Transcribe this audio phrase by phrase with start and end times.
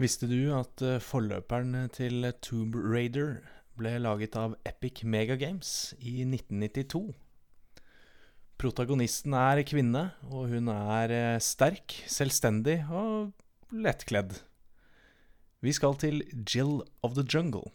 [0.00, 3.42] Visste du at eh, forløperen til Tomb Raider
[3.76, 7.10] ble laget av Epic Megagames i 1992?
[8.60, 13.34] Protagonisten er kvinne, og hun er eh, sterk, selvstendig og
[13.76, 14.38] lettkledd.
[15.60, 17.68] Vi skal til Jill of the Jungle.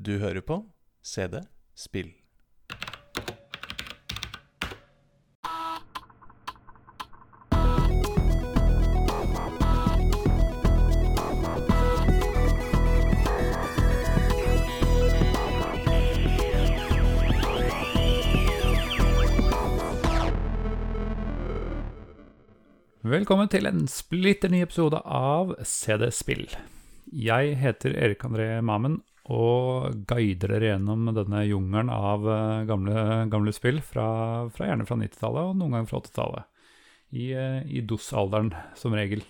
[0.00, 0.62] Du hører på
[1.04, 1.42] CD
[1.76, 2.19] Spill.
[23.30, 26.48] Velkommen til en splitter ny episode av CD Spill.
[27.14, 28.96] Jeg heter Erik André Mamen
[29.30, 34.08] og guider dere gjennom denne jungelen av eh, gamle, gamle spill, fra,
[34.50, 36.50] fra gjerne fra 90-tallet og noen ganger fra 80-tallet.
[37.14, 39.22] I, eh, i DOS-alderen, som regel.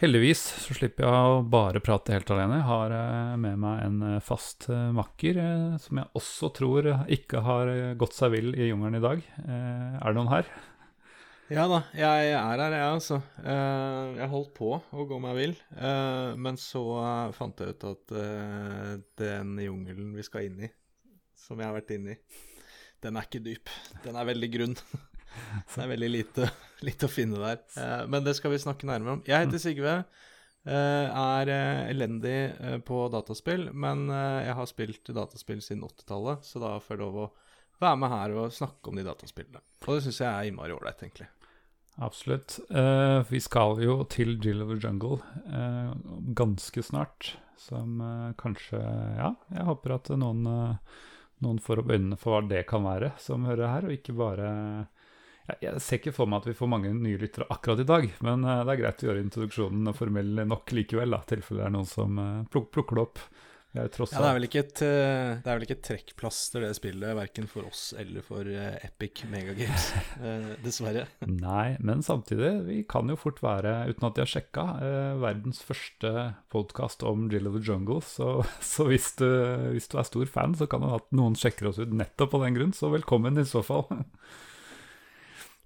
[0.00, 2.62] Heldigvis så slipper jeg å bare prate helt alene.
[2.62, 5.44] Jeg har eh, med meg en fast makker,
[5.76, 9.26] som jeg også tror ikke har gått seg vill i jungelen i dag.
[9.44, 10.54] Er det noen her?
[11.50, 13.18] Ja da, jeg er her, jeg, altså.
[13.42, 17.86] Uh, jeg holdt på å gå meg vill, uh, men så uh, fant jeg ut
[17.90, 18.14] at
[19.18, 20.70] den jungelen vi skal inn i,
[21.36, 22.18] som jeg har vært inne i,
[23.02, 23.72] den er ikke dyp.
[24.04, 24.78] Den er veldig grunn.
[25.74, 26.48] det er veldig lite,
[26.86, 28.06] lite å finne der.
[28.06, 29.24] men det skal vi snakke nærmere om.
[29.26, 29.96] Jeg heter Sigve.
[30.62, 31.50] er
[31.90, 32.36] elendig
[32.86, 37.30] på dataspill, men jeg har spilt dataspill siden 80-tallet, så da får jeg lov å
[37.82, 39.62] være med her og snakke om de dataspillene.
[39.84, 41.28] Og det syns jeg er innmari ålreit, egentlig.
[42.00, 42.56] Absolutt.
[42.70, 45.18] Uh, vi skal jo til Jill of the Jungle
[45.52, 45.92] uh,
[46.36, 47.34] ganske snart.
[47.60, 50.48] Som uh, kanskje Ja, jeg håper at noen,
[51.44, 54.48] noen får opp øynene for hva det kan være, som hører her, og ikke bare
[55.50, 58.08] jeg, jeg ser ikke for meg at vi får mange nye lyttere akkurat i dag,
[58.24, 61.88] men det er greit å gjøre introduksjonen formell nok likevel, i tilfelle det er noen
[61.90, 63.24] som plukker det opp.
[63.72, 67.14] Ja, det er vel ikke et, eh, det er vel ikke et trekkplaster, det spillet,
[67.16, 69.86] verken for oss eller for uh, Epic Megagames,
[70.20, 71.06] uh, dessverre.
[71.24, 74.66] Nei, men samtidig, vi kan jo fort være, uten at de har sjekka,
[75.22, 76.12] verdens første
[76.52, 78.02] podkast om Jill of the Jungle.
[78.04, 78.42] Så,
[78.74, 79.28] så hvis, du,
[79.72, 82.44] hvis, du, er stor fan, så kan det at noen sjekker oss ut nettopp på
[82.44, 83.88] den grunn, så velkommen i så fall.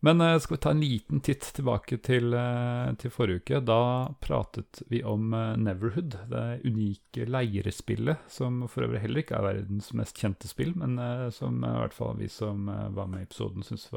[0.07, 3.61] Men uh, skal vi ta en liten titt tilbake til, uh, til forrige uke.
[3.67, 3.81] Da
[4.23, 9.91] pratet vi om uh, Neverhood, det unike leirespillet, som for øvrig heller ikke er verdens
[9.99, 10.95] mest kjente spill, men
[11.35, 13.89] som i hvert fall vi som var med i episoden, syntes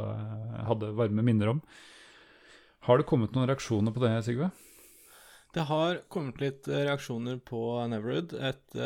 [0.65, 1.61] hadde varme minner om.
[2.87, 4.49] Har det kommet noen reaksjoner på det, Sigve?
[5.53, 7.61] Det har kommet litt reaksjoner på
[7.91, 8.33] Neverhood.
[8.33, 8.79] Et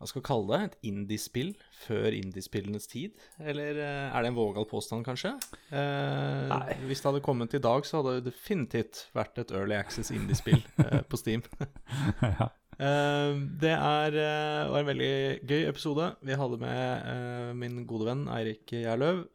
[0.00, 1.50] hva skal kalle det, et indiespill
[1.82, 3.18] før indiespillenes tid?
[3.36, 5.34] Eller eh, er det en vågal påstand, kanskje?
[5.76, 10.08] Eh, hvis det hadde kommet i dag, så hadde det definitivt vært et Early Access
[10.16, 11.44] indiespill eh, på Steam.
[12.24, 12.48] ja.
[12.80, 15.12] eh, det er, eh, var en veldig
[15.52, 16.08] gøy episode.
[16.24, 19.26] Vi hadde med min gode venn Eirik Gjerløv,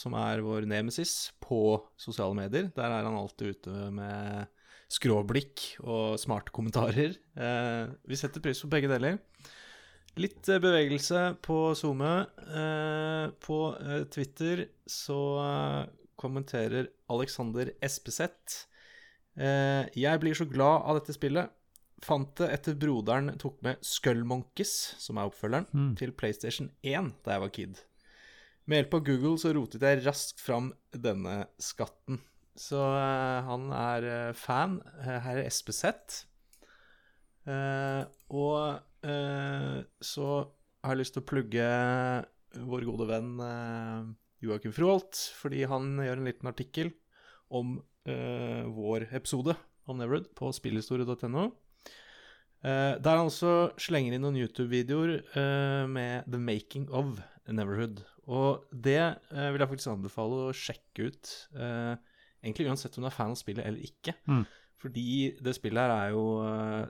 [0.00, 2.72] som er vår nemesis på sosiale medier.
[2.72, 4.48] Der er han alltid ute med
[4.90, 7.20] skråblikk og smarte kommentarer.
[7.20, 9.20] vi setter pris på begge deler.
[10.18, 12.14] Litt eh, bevegelse på SoMe.
[12.50, 15.20] Eh, på eh, Twitter så
[16.20, 18.66] kommenterer Alexander Espeseth
[19.96, 21.48] Jeg blir så glad av dette spillet.
[22.04, 25.94] Fant det etter broderen tok med Skullmonkeys, som er oppfølgeren, mm.
[26.00, 27.80] til PlayStation 1 da jeg var kid.
[28.68, 32.20] Med hjelp av Google så rotet jeg raskt fram denne skatten.
[32.58, 32.82] Så
[33.46, 34.80] han er fan.
[35.06, 36.26] Her er Espeseth.
[37.48, 40.26] Og så
[40.84, 41.66] har jeg lyst til å plugge
[42.58, 44.10] vår gode venn uh,
[44.42, 46.92] Joakim Froholt, fordi han gjør en liten artikkel
[47.52, 47.78] om
[48.08, 49.56] uh, vår episode
[49.90, 51.50] om Neverwood på spillhistorie.no.
[52.60, 55.20] Uh, der han også slenger inn noen YouTube-videoer
[55.90, 58.02] med The Making of Neverhood.
[58.30, 59.00] Og det
[59.32, 61.30] vil jeg faktisk anbefale å sjekke ut.
[62.44, 64.14] egentlig uansett om du er fan av spillet eller ikke.
[64.30, 64.44] Mm.
[64.80, 66.84] Fordi det spillet her er jo uh,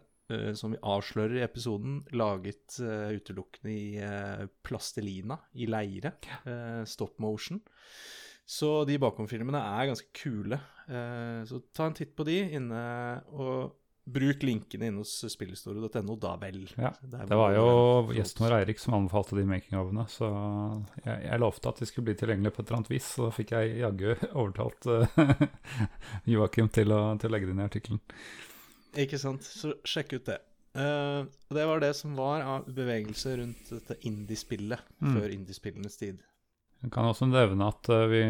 [0.58, 6.14] som vi avslører i episoden, laget uh, utelukkende i uh, plastelina, i leire.
[6.88, 7.60] stop motion.
[8.50, 10.58] Så de bakomfilmene er ganske kule.
[11.46, 12.80] så ta en titt på de inne,
[13.30, 13.76] og
[14.10, 16.64] bruk linkene inne hos spillhistorie.no, da vel.
[16.78, 17.66] Ja, det var jo
[18.16, 20.06] gjesten vår Eirik som anbefalte de making-ovene.
[20.10, 20.28] så
[21.04, 23.54] jeg, jeg, lovte at de skulle bli tilgjengelige på et eller annet vis, så fikk
[23.56, 24.90] jeg jaggu overtalt
[26.32, 28.02] Joakim til, til å legge det inn i artikkelen.
[28.98, 29.44] Ikke sant.
[29.46, 30.40] Så sjekk ut det.
[30.70, 35.14] Uh, det var det som var av bevegelse rundt dette indiespillet mm.
[35.16, 36.20] før indiespillenes tid.
[36.80, 38.22] Jeg kan også nevne at uh, vi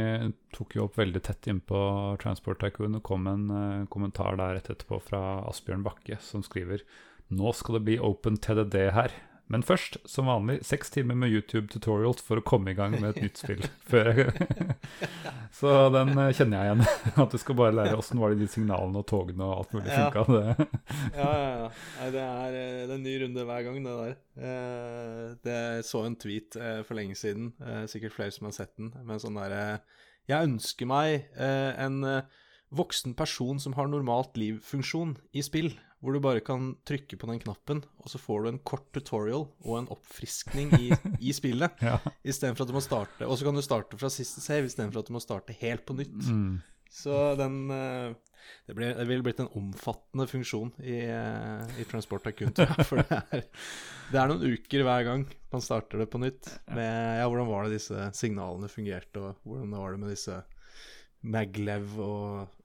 [0.57, 1.81] tok jo opp veldig tett innpå
[2.23, 6.85] Transport Tycoon og kom en uh, kommentar der rett etterpå fra Asbjørn Bakke, som skriver
[7.31, 9.13] Nå skal det bli Open TDD her.
[9.51, 13.17] Men først, som vanlig, seks timer med YouTube tutorials for å komme i gang med
[13.17, 13.65] et nytt spill.
[13.91, 14.77] Før jeg
[15.61, 16.85] Så den eh, kjenner jeg igjen.
[17.25, 19.91] At du skal bare lære åssen var det de signalene og togene og alt mulig
[19.91, 20.05] Ja.
[20.07, 20.69] funka.
[21.19, 21.67] Ja, ja, ja.
[21.99, 24.15] Nei, det er, eh, det er en ny runde hver gang, det der.
[24.39, 27.51] Eh, det jeg så en tweet for lenge siden,
[27.91, 29.81] sikkert flere som har sett den, med en sånn derre
[30.31, 32.01] Jeg ønsker meg en
[32.71, 37.41] voksen person som har normalt liv-funksjon i spill, hvor du bare kan trykke på den
[37.43, 40.87] knappen, og så får du en kort tutorial og en oppfriskning i,
[41.29, 41.99] i spillet, Ja.
[42.25, 45.11] istedenfor at du må starte Og så kan du starte fra siste save istedenfor at
[45.11, 46.17] du må starte helt på nytt.
[46.25, 46.59] Mm.
[46.91, 48.15] Så den eh,
[48.67, 52.57] det, ble, det ville blitt en omfattende funksjon i, eh, i Transport Tycoon.
[52.89, 53.45] For det er,
[54.11, 56.49] det er noen uker hver gang man starter det på nytt.
[56.73, 60.41] Med ja, hvordan var det disse signalene fungerte, og hvordan var det med disse
[61.37, 62.57] maglev og.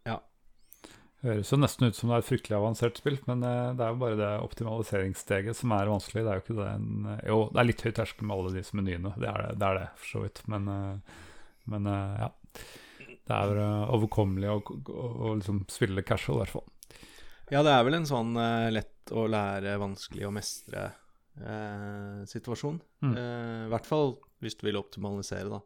[1.25, 3.93] Høres jo nesten ut som det er et fryktelig avansert spill, men eh, det er
[3.93, 6.21] jo bare det optimaliseringssteget som er vanskelig.
[6.25, 6.89] Det er jo ikke det en,
[7.25, 9.79] Jo, det er litt høy terskel med alle disse menyene, det er det, det, er
[9.79, 10.43] det for så vidt.
[10.53, 11.23] Men, eh,
[11.73, 12.31] men eh, ja.
[13.25, 16.67] Det er eh, overkommelig å, å, å liksom spille casual, i hvert fall.
[17.49, 20.83] ja, det er vel en sånn eh, lett å lære, vanskelig å mestre
[21.41, 22.77] eh, situasjon.
[23.01, 23.15] Mm.
[23.17, 25.61] Eh, I hvert fall hvis du vil optimalisere, da.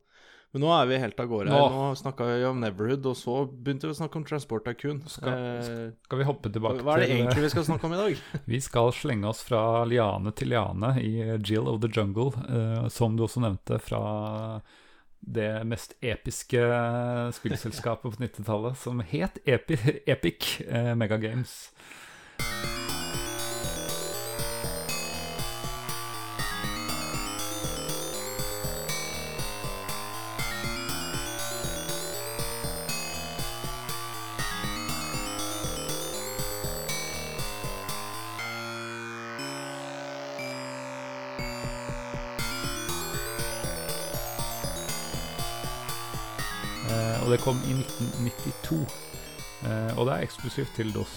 [0.51, 1.51] Men nå er vi helt av gårde.
[1.54, 1.66] Nå-.
[1.69, 5.04] Nå snakka vi om Neverhood, og så begynte vi å snakke om Transport Acoon.
[5.06, 7.94] Skal- Eh, Skal vi hoppe tilbake til Hva er det egentlig vi skal snakke om
[7.94, 8.24] i dag?
[8.56, 11.13] Vi skal slenge oss fra liane til liane i
[11.46, 14.01] Jill of the Jungle, uh, som du også nevnte, fra
[15.22, 16.62] det mest episke
[17.36, 21.18] spillselskapet på 90-tallet, som het Epi Epic uh, Mega
[47.29, 48.77] og det kom i 1992.
[49.69, 51.11] Eh, og det er eksklusivt til DOS.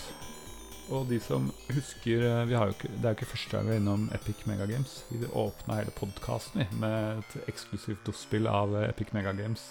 [0.93, 3.69] Og de som husker eh, vi har jo ikke, Det er jo ikke første gang
[3.69, 4.99] vi er innom Epic Mega Games.
[5.09, 9.71] Vi åpna hele podkasten med et eksklusivt DOS-spill av eh, Epic Mega Games.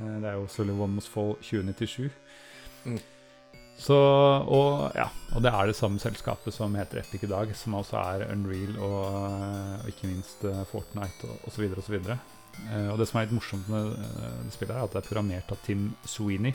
[0.00, 2.08] Eh, det er jo Sully One Must Fall 2097.
[2.86, 3.02] Mm.
[3.84, 3.98] Så,
[4.48, 8.00] og ja, og det er det samme selskapet som heter Epic i dag, som også
[8.00, 9.28] er Unreal og,
[9.82, 11.68] og ikke minst Fortnite og osv.
[11.82, 12.00] osv.
[12.70, 15.08] Eh, og det som er litt morsomt med eh, det spillet, er at det er
[15.08, 16.52] programmert av Tim Sweeney,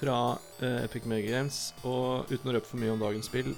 [0.00, 0.18] fra
[0.62, 1.72] uh, Epic Mega Games.
[1.84, 3.54] Og uten å røpe for mye om dagens spill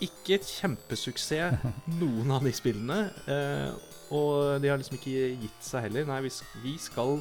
[0.00, 1.58] Ikke et kjempesuksess,
[2.00, 3.00] noen av de spillene.
[3.26, 3.74] Uh,
[4.14, 6.06] og de har liksom ikke gitt seg heller.
[6.06, 6.30] Nei, vi,
[6.62, 7.18] vi skal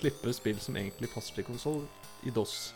[0.00, 1.82] slippe spill som egentlig passer til konsoll,
[2.26, 2.72] i DOS.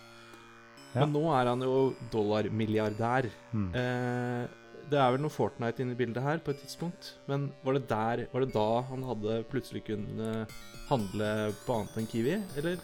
[0.94, 1.02] Ja.
[1.02, 3.26] Men nå er han jo dollarmilliardær.
[3.52, 3.70] Mm.
[3.80, 4.44] Eh,
[4.90, 7.14] det er vel noe Fortnite inne i bildet her på et tidspunkt.
[7.30, 10.44] Men var det der Var det da han hadde plutselig kunne
[10.90, 11.30] handle
[11.64, 12.36] på annet enn Kiwi?
[12.60, 12.76] Eller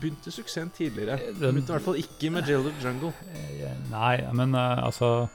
[0.00, 1.18] begynte suksessen tidligere?
[1.36, 3.12] Den begynte i hvert fall ikke med of Jungle.
[3.36, 5.28] Eh, Nei, men eh, altså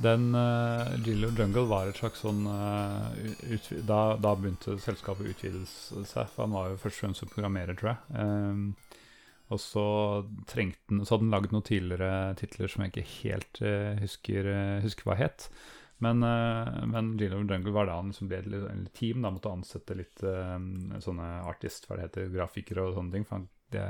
[0.00, 3.10] Den uh, Jillo Jungle var et slags sånn uh,
[3.50, 7.26] ut, da, da begynte selskapet å utvide seg, for han var jo først og fremst
[7.34, 8.22] programmerer, tror jeg.
[8.22, 8.62] Um,
[9.50, 9.84] og så
[10.46, 14.46] trengte den Så hadde han lagd noen tidligere titler som jeg ikke helt uh, husker,
[14.46, 15.50] uh, husker hva het.
[16.00, 19.20] Men, uh, men Jillo Jungle var da han liksom ble et team.
[19.24, 20.56] Da måtte ansette litt eh,
[21.04, 23.26] sånne artistferdigheter, grafikere og sånne ting.
[23.28, 23.84] For han, det,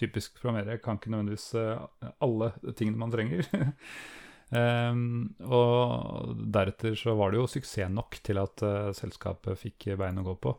[0.00, 3.46] typisk programmerer kan ikke nødvendigvis eh, alle tingene man trenger.
[4.52, 10.20] Um, og deretter så var det jo suksess nok til at uh, selskapet fikk bein
[10.20, 10.52] å gå på.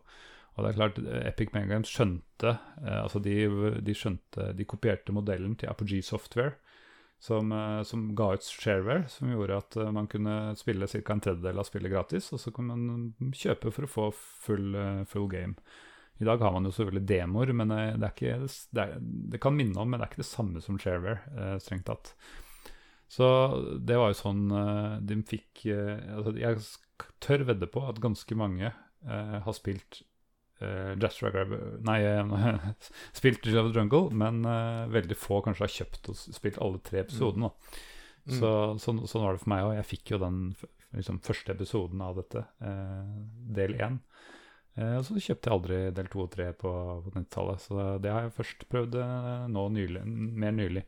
[0.54, 0.98] Og det er klart,
[1.30, 3.36] Epic Megagames skjønte uh, Altså, de,
[3.82, 6.56] de, skjønte De kopierte modellen til Apogee Software,
[7.22, 11.04] som, uh, som ga ut shareware, som gjorde at man kunne spille ca.
[11.14, 14.74] en tredjedel av spillet gratis, og så kunne man kjøpe for å få full,
[15.10, 15.54] full game.
[16.22, 18.98] I dag har man jo selvfølgelig demoer, men det, er ikke, det, er,
[19.34, 22.14] det, kan minne om, men det er ikke det samme som shareware, strengt tatt.
[23.12, 23.28] Så
[23.80, 26.64] det var jo sånn uh, de fikk uh, altså Jeg
[27.24, 30.02] tør vedde på at ganske mange uh, har spilt
[30.64, 32.00] uh, Jazz Grabber Nei,
[33.20, 34.44] spilt Jill of the Jungle, men
[34.94, 37.52] veldig få kanskje har kjøpt og spilt alle tre episodene.
[38.24, 38.38] Mm.
[38.40, 39.76] Så, så, sånn var det for meg òg.
[39.82, 40.38] Jeg fikk jo den
[40.96, 42.46] liksom, første episoden av dette,
[43.58, 43.98] del én.
[44.80, 46.72] Og så kjøpte jeg aldri del to og tre på,
[47.04, 47.66] på 90-tallet.
[47.66, 48.96] Så det har jeg først prøvd
[49.52, 50.86] nå nylig, mer nylig.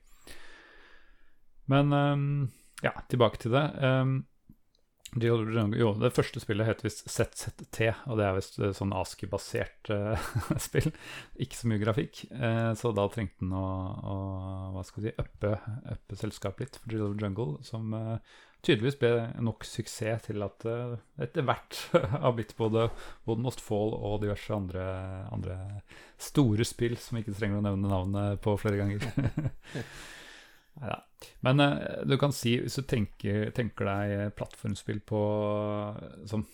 [1.72, 2.30] Men um,
[2.84, 3.66] ja, tilbake til det.
[3.82, 4.24] Um,
[5.16, 7.78] jo, det første spillet heter visst ZZT,
[8.10, 10.26] og det er visst eh, sånn ASKI-basert uh,
[10.66, 10.90] spill.
[11.40, 14.18] Ikke så mye grafikk, uh, så da trengte den å, å
[14.74, 15.54] hva skal vi si, uppe,
[16.20, 18.18] selskapet litt for Drill Jungle, som uh,
[18.66, 19.14] tydeligvis ble
[19.46, 21.80] nok suksess til at uh, etter hvert
[22.26, 22.90] har blitt både
[23.24, 24.84] One Most Fall og diverse andre,
[25.32, 25.60] andre
[26.20, 29.08] store spill som ikke trenger å nevne navnet på flere ganger.
[30.82, 31.06] Neida.
[31.46, 35.24] Men uh, du kan si, hvis du tenker, tenker deg plattformspill på
[36.30, 36.46] som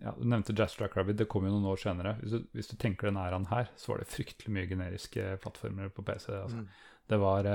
[0.00, 2.14] ja, Du nevnte Jazz Track Rabbit, det kom jo noen år senere.
[2.22, 5.90] Hvis du, hvis du tenker den æraen her, så var det fryktelig mye generiske plattformer
[5.92, 6.30] på PC.
[6.32, 6.62] Altså.
[6.62, 6.70] Mm.
[7.12, 7.48] Det var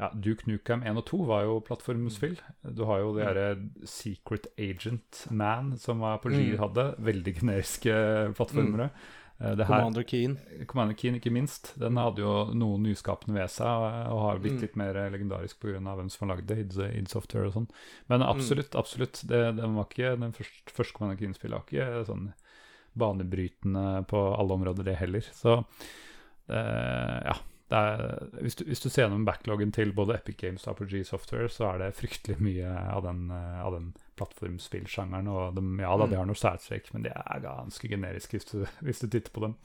[0.00, 2.38] ja, Duke Nukem 1 og 2 var jo plattformspill.
[2.76, 3.30] Du har jo det mm.
[3.30, 6.60] derre Secret Agent Man som var på G mm.
[6.62, 6.86] hadde.
[7.04, 7.96] Veldig generiske
[8.38, 8.88] plattformere.
[8.88, 9.19] Mm.
[9.40, 10.38] Eh, her, Commander Keen.
[10.66, 11.72] Commander Keen, ikke minst.
[11.80, 14.64] Den hadde jo noen nyskapende ved seg og, har blitt mm.
[14.66, 15.80] litt mer legendarisk pga.
[15.80, 17.70] hvem som har lagd det, id, id, Software og sånn.
[18.12, 18.80] Men absolutt, mm.
[18.82, 19.22] absolutt.
[19.30, 22.30] Det, den var ikke, den første, første Commander Keen-spillet var ikke sånn
[23.00, 25.32] banebrytende på alle områder, det heller.
[25.32, 25.60] Så
[26.50, 26.66] det,
[27.24, 27.38] ja.
[27.70, 28.00] Er,
[28.42, 31.68] hvis, du, hvis, du, ser gjennom backloggen til både Epic Games og Apogee Software, så
[31.68, 35.32] er det fryktelig mye av den, eh, av den plattformspillsjangeren.
[35.32, 38.60] Og de, ja da, de har noe særtrekk, men de er ganske generiske hvis du,
[38.86, 39.58] hvis du titter på dem.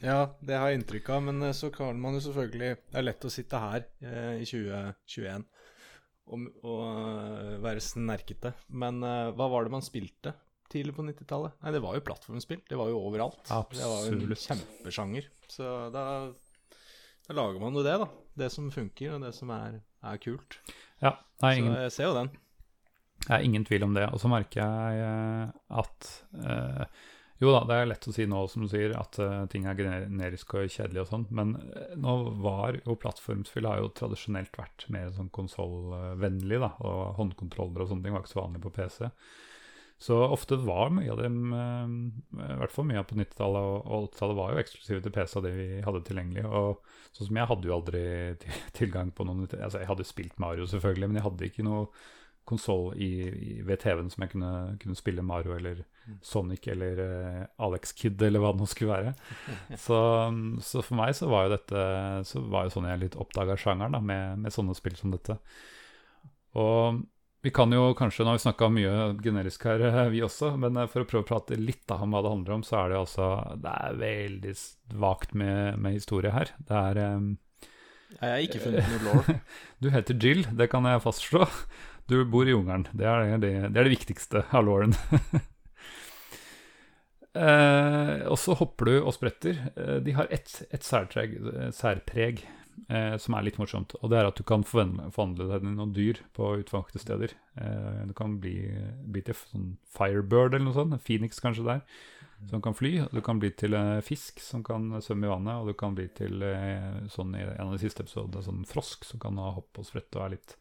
[0.00, 3.04] Ja, det har jeg inntrykk av, men eh, så kan man jo selvfølgelig Det er
[3.04, 5.44] lett å sitte her eh, i 2021
[6.32, 8.54] og, og uh, være snerkete.
[8.78, 10.34] Men uh, hva var det man spilte
[10.72, 11.58] tidlig på 90-tallet?
[11.64, 12.62] Nei, det var jo plattformspill.
[12.68, 13.42] Det var jo overalt.
[13.50, 13.82] Absolutt.
[13.82, 15.28] Det var jo en kjempesjanger.
[15.52, 16.04] Så da,
[17.26, 18.08] da, lager man jo det, da.
[18.44, 20.60] Det som funker, og det som er, er kult.
[21.02, 21.74] Ja, nei, ingen...
[21.74, 22.32] Så jeg ser jo den.
[23.22, 24.08] Det er ingen tvil om det.
[24.10, 25.52] Og så merker jeg eh,
[25.82, 26.08] at
[26.42, 27.02] eh,
[27.42, 29.74] Jo da, det er lett å si nå, som du sier, at uh, ting er
[29.74, 31.56] generisk og kjedelig og sånn, men
[31.98, 37.90] nå var jo plattformspill har jo tradisjonelt vært mer sånn konsollvennlig, da, og håndkontroller og
[37.90, 39.10] sånne ting var ikke så vanlig på PC.
[40.06, 44.38] Så ofte var mye av dem, i hvert fall mye av på 90-tallet og 80-tallet,
[44.38, 46.46] var jo eksklusive til PC av det vi hadde tilgjengelig.
[46.46, 48.06] Og sånn som jeg hadde jo aldri
[48.78, 51.86] tilgang på noen Altså, jeg hadde spilt Mario, selvfølgelig, men jeg hadde ikke noe
[52.48, 56.18] konsoll ved TV-en som jeg kunne, kunne, spille Mario eller mm.
[56.26, 59.14] Sonic eller uh, Alex Kid eller hva det nå skulle være.
[59.84, 60.00] så,
[60.64, 61.86] så, for meg så var jo dette
[62.28, 65.38] Så var jo sånn jeg litt oppdaga sjangeren, da, med, med, sånne spill som dette.
[66.58, 67.02] Og
[67.42, 68.90] vi kan jo kanskje, Nå har vi snakka mye
[69.22, 72.14] generisk her, eh, vi også, men eh, for å prøve å prate litt da, om
[72.14, 74.52] hva det handler om, så er det altså Det er veldig
[75.02, 76.52] vagt med, med historie her.
[76.68, 77.32] Det er um,
[78.20, 79.40] Jeg har ikke funnet noe law.
[79.82, 81.48] du heter Jill, det kan jeg fastslå.
[82.12, 82.84] Du bor i jungelen.
[82.92, 83.08] Det
[83.40, 84.92] det, det, er det viktigste av Lauren.
[87.44, 89.62] eh, og så hopper du og spretter.
[89.72, 91.38] Eh, de har ett et særpreg,
[91.72, 92.42] særpreg
[92.92, 93.96] eh, som er litt morsomt.
[94.02, 97.32] Og det er at du kan forvandle deg til noen dyr på utvalgte steder.
[97.56, 98.58] Eh, du kan bli,
[99.08, 101.00] bli til sånn Firebird eller noe sånt.
[101.08, 101.80] Phoenix kanskje der.
[102.52, 103.06] Som kan fly.
[103.08, 105.62] Du kan bli til fisk som kan svømme i vannet.
[105.62, 109.08] Og du kan bli til, eh, sånn i en av de siste episodene, sånn frosk
[109.08, 110.58] som kan ha hopp og sprette og er litt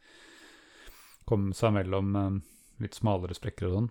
[1.30, 2.38] komme seg mellom eh,
[2.84, 3.90] litt smalere sprekker og sånn.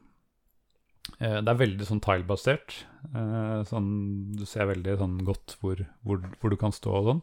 [1.18, 2.82] Eh, det er veldig sånn tilebasert.
[3.10, 3.90] Eh, sånn,
[4.38, 7.22] du ser veldig sånn godt hvor, hvor, hvor, du kan stå og sånn.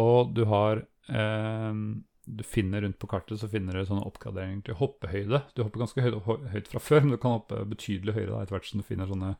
[0.00, 0.86] Og du har
[2.30, 5.40] Du finner rundt på kartet så finner du sånne oppgraderinger til hoppehøyde.
[5.56, 6.18] Du hopper ganske høyt,
[6.52, 9.10] høyt fra før, men du kan hoppe betydelig høyere da, etter hvert som du finner
[9.10, 9.32] sånne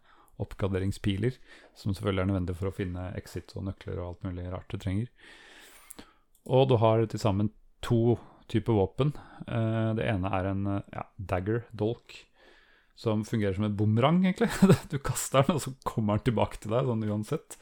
[0.43, 1.37] oppgraderingspiler,
[1.79, 4.81] som selvfølgelig er nødvendig for å finne exit og nøkler og alt mulig rart du
[4.83, 5.07] trenger.
[6.51, 7.53] Og du har til sammen
[7.85, 8.19] to
[8.51, 9.15] type våpen.
[9.47, 12.19] Uh, det ene er en uh, ja, dagger, dolk,
[13.01, 14.51] som fungerer som en bumerang, egentlig.
[14.93, 17.57] du kaster den, og så kommer den tilbake til deg, sånn uansett.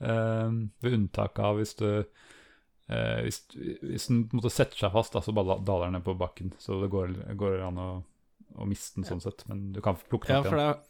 [0.00, 0.50] Eh,
[0.80, 3.42] ved unntak av hvis du eh, Hvis,
[3.84, 6.54] hvis den måte setter seg fast, da, så bare daler den ned på bakken.
[6.62, 7.90] Så det går, går an å,
[8.56, 10.62] å miste den sånn sett, men du kan plukke den Ja, opp igjen.
[10.70, 10.89] er,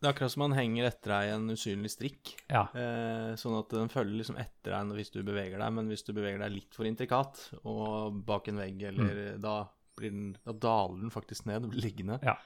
[0.00, 2.30] det er akkurat som han henger etter deg i en usynlig strikk.
[2.48, 6.06] Ja, Eh, sånn at den følger liksom etter deg hvis du beveger deg, men hvis
[6.06, 9.58] du beveger deg litt for intrikat og bak en vegg, eller da,
[10.00, 12.16] blir den, da daler den faktisk ned blir liggende.
[12.24, 12.38] Ja.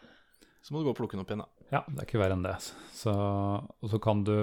[0.64, 1.66] Så må du gå og plukke den opp igjen, da.
[1.76, 2.56] ja, det er ikke verre enn det.
[2.96, 4.34] Så, og så kan du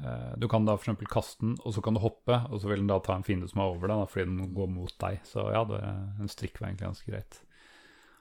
[0.00, 1.04] eh, Du kan da f.eks.
[1.12, 3.46] kaste den, og så kan du hoppe, og så vil den da ta en fiende
[3.50, 5.20] som er over deg, da, fordi den går mot deg.
[5.28, 7.40] Så ja, det en strikk var egentlig ganske greit.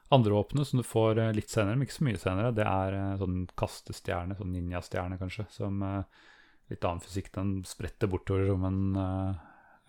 [0.10, 2.96] Andre våpenet som du får eh, litt senere, men ikke så mye senere, det er
[2.98, 6.25] eh, sånn kastestjerne, sånn ninjastjerne kanskje, som eh,
[6.74, 7.30] litt annen fysikk.
[7.36, 8.82] Den spretter bortover som en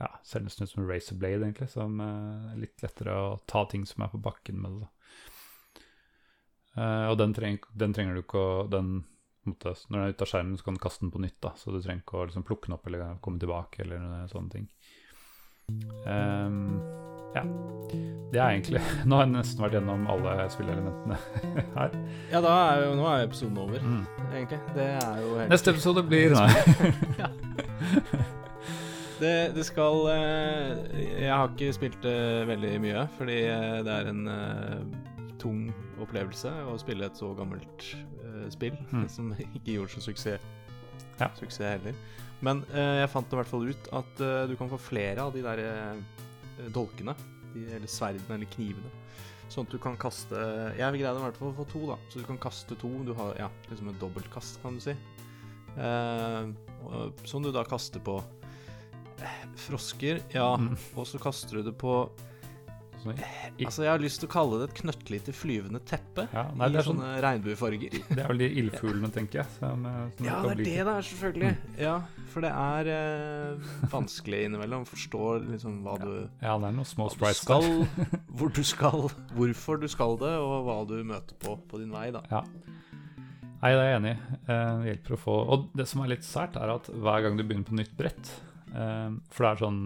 [0.01, 3.67] ja, ser nesten ut som en razor blade, egentlig, som er litt lettere å ta
[3.69, 4.87] ting som er på bakken med det.
[4.87, 4.91] da.
[7.11, 9.03] Og den, treng, den trenger du ikke å den,
[9.45, 11.53] måte, Når den er ute av skjermen, så kan du kaste den på nytt, da,
[11.61, 14.71] så du trenger ikke å liksom, plukke den opp eller komme tilbake eller sånne ting.
[16.09, 16.81] Ehm,
[17.35, 17.43] ja.
[18.31, 18.79] Det er egentlig
[19.11, 21.17] Nå har jeg nesten vært gjennom alle spillelementene
[21.79, 21.97] her.
[22.31, 24.05] Ja, da er jo, nå er episoden over, Mm.
[24.33, 24.61] egentlig.
[24.77, 26.51] Det er jo helt Neste episode blir Nei.
[29.21, 30.71] Det, det skal eh,
[31.21, 32.15] Jeg har ikke spilt det
[32.49, 34.79] veldig mye, fordi eh, det er en eh,
[35.43, 35.67] tung
[36.01, 37.85] opplevelse å spille et så gammelt
[38.25, 39.05] eh, spill, Mm.
[39.13, 40.41] som ikke gjorde så suksess,
[41.21, 41.29] Ja.
[41.37, 41.99] suksess heller.
[42.41, 45.35] Men eh, jeg fant i hvert fall ut at eh, du kan få flere av
[45.37, 46.01] de der eh,
[46.75, 47.15] dolkene,
[47.55, 48.93] de, eller sverdene eller knivene.
[49.51, 50.39] Sånn at du kan kaste
[50.79, 51.97] Jeg greide i hvert fall å få to, da.
[52.11, 52.91] Så du kan kaste to.
[53.07, 54.95] Du har ja, liksom en dobbeltkast, kan du si.
[55.75, 56.51] Eh,
[57.27, 58.21] som du da kaster på
[59.19, 60.53] eh, frosker, ja.
[60.55, 60.77] Mm.
[60.95, 61.95] Og så kaster du det på
[63.01, 66.43] Så, I- Altså, jeg har lyst til å kalle det et knøttlite flyvende teppe ja,
[66.55, 67.95] nei, i sånn, sånne regnbuefarger.
[68.17, 69.53] det er vel de ildfuglene, tenker jeg.
[69.59, 71.53] Som, eh, som Ja, det er det det er, selvfølgelig.
[71.81, 71.95] Ja,
[72.35, 76.11] for det er eh, vanskelig innimellom å forstå liksom hva du,
[76.43, 77.65] Ja, det er noen små sprites skal,
[78.37, 82.11] hvor du skal, hvorfor du skal det, og hva du møter på på din vei,
[82.15, 82.21] da.
[82.31, 82.45] Ja.
[83.61, 84.21] Nei, det er jeg enig i.
[84.49, 87.35] Eh, Det hjelper å få Og det som er litt sært, er at hver gang
[87.37, 88.31] du begynner på nytt brett
[88.73, 89.83] eh, For det er sånn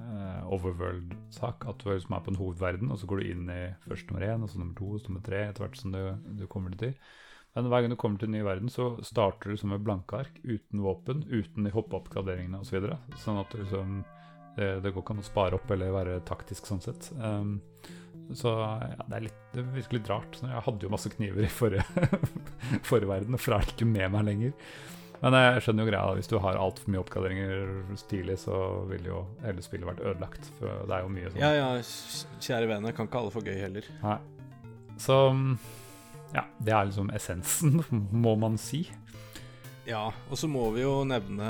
[0.00, 3.60] eh, overworld-sak at du liksom er på en hovedverden, og så går du inn i
[3.86, 6.02] først nummer én, og så nummer to, og så nummer tre, etter hvert som du,
[6.40, 6.96] du kommer til.
[7.54, 10.18] Men hver gang du kommer til en ny verden, så starter du som med blanke
[10.24, 12.72] ark, uten våpen, uten de hoppeoppgraderingene osv.
[12.72, 12.98] Så videre.
[13.22, 14.00] sånn at du liksom
[14.56, 17.10] det, det går ikke an å spare opp eller være taktisk sånn sett.
[17.18, 17.56] Um,
[18.34, 20.38] så ja, det er litt, det virker litt rart.
[20.40, 21.84] Jeg hadde jo masse kniver i forrige,
[22.90, 24.54] forrige verden, og det ikke med meg lenger.
[25.24, 27.60] Men jeg skjønner jo greia, hvis du har altfor mye oppgraderinger
[28.10, 28.58] tidlig, så
[28.90, 30.50] ville jo hele spillet vært ødelagt.
[30.58, 31.68] For det er jo mye sånn Ja, ja,
[32.44, 33.88] kjære vene, kan ikke alle få gøy heller.
[34.02, 34.18] Nei.
[35.00, 35.16] Så
[36.34, 37.80] ja, det er liksom essensen,
[38.26, 38.82] må man si.
[39.88, 41.46] Ja, og så må vi jo nevne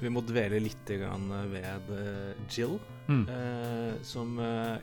[0.00, 3.26] Vi må dvele litt ved eh, Jill, Mm.
[3.28, 4.78] eh, som eh,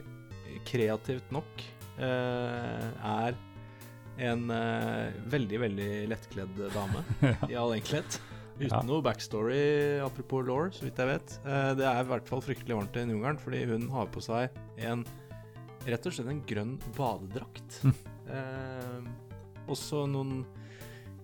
[0.70, 1.64] kreativt nok
[1.98, 3.34] eh, er
[4.22, 7.02] en eh, veldig, veldig lettkledd dame,
[7.50, 8.20] i all enkelhet.
[8.62, 8.82] Uten Ja.
[8.86, 11.40] noe backstory, apropos law, så vidt jeg vet.
[11.46, 14.50] Eh, det er i hvert fall fryktelig varmt i Ungarn, fordi hun har på seg
[14.78, 15.06] en
[15.82, 17.80] Rett og slett en grønn badedrakt.
[17.82, 17.96] Mm.
[18.30, 19.08] Eh,
[19.66, 20.44] også noen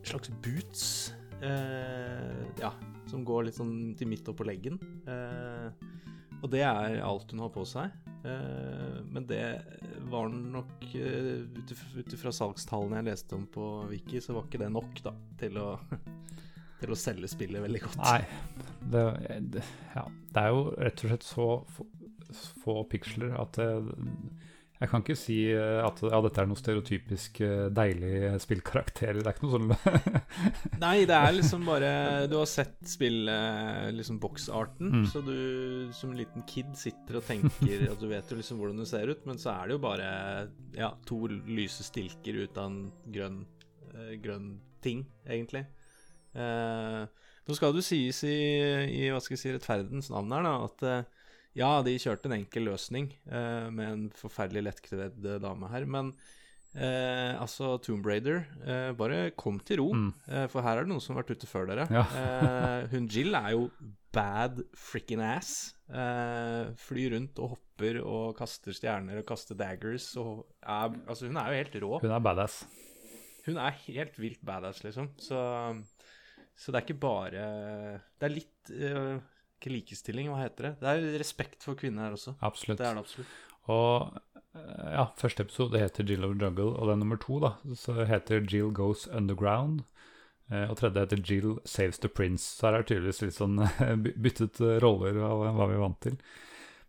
[0.02, 1.14] slags boots.
[1.46, 2.72] Eh, ja,
[3.06, 4.80] som går litt sånn til midt oppå leggen.
[5.06, 5.70] Eh,
[6.42, 7.94] og det er alt hun har på seg.
[8.26, 9.44] Eh, men det
[10.10, 11.46] var nok uh,
[11.98, 15.60] Ut ifra salgstallene jeg leste om på Wiki, så var ikke det nok da til
[15.62, 15.68] å,
[16.82, 18.02] til å selge spillet veldig godt.
[18.04, 18.22] Nei,
[18.94, 19.06] det,
[19.58, 19.64] det,
[19.96, 21.88] ja, det er jo rett og slett så få,
[22.64, 23.88] få piksler at jeg,
[24.78, 29.18] jeg kan ikke si eh, at ja, dette er noe stereotypisk eh, deilig spillkarakter.
[29.18, 29.72] Det er ikke noe sånn
[30.84, 31.90] Nei, det er liksom bare
[32.30, 35.08] Du har sett spillet, liksom boksarten, Mm.
[35.10, 38.84] så du som en liten kid sitter og tenker at du vet jo liksom hvordan
[38.84, 40.12] det ser ut, men så er det jo bare
[40.78, 42.80] ja, to lyse stilker ut av en
[43.18, 43.42] grønn,
[43.96, 44.52] eh, grønn
[44.86, 45.66] ting, egentlig.
[46.38, 48.38] Eh, nå skal det jo sies i,
[48.92, 52.38] i hva skal jeg si, rettferdens navn her, da, at eh, ja, de kjørte en
[52.38, 56.12] enkel løsning eh, med en forferdelig lettkledd dame her, men
[56.76, 59.88] eh, altså Tomb Raider, eh, bare kom til ro.
[59.96, 60.12] Mm.
[60.28, 61.88] Eh, For her er det noen som har vært ute før dere.
[61.94, 62.04] Ja.
[62.20, 63.70] Eh, hun Jill er jo
[64.14, 65.74] bad frikken ass.
[65.88, 70.12] Eh, flyr rundt og hopper og kaster stjerner og kaster daggers.
[70.20, 71.92] Og er, altså, hun er jo helt rå.
[72.04, 72.62] Hun er badass.
[73.48, 75.14] Hun er helt vilt badass, liksom.
[75.24, 75.38] Så,
[76.58, 77.42] så det er ikke bare
[78.18, 79.20] Det er litt uh,
[79.60, 80.72] Ikke likestilling, hva heter det?
[80.82, 82.34] Det er respekt for kvinner her også.
[82.46, 82.82] Absolutt.
[82.82, 83.36] Det er det absolutt.
[83.68, 84.18] Og
[84.56, 88.06] eh, ja, første episode heter Jill of the Jungle, og den nummer to da, så
[88.08, 89.82] heter Jill Goes Underground.
[90.52, 92.46] Eh, og tredje heter Jill Saves the Prince.
[92.56, 93.60] Så her er det tydeligvis litt sånn
[94.28, 96.22] byttet roller av hva vi er vant til.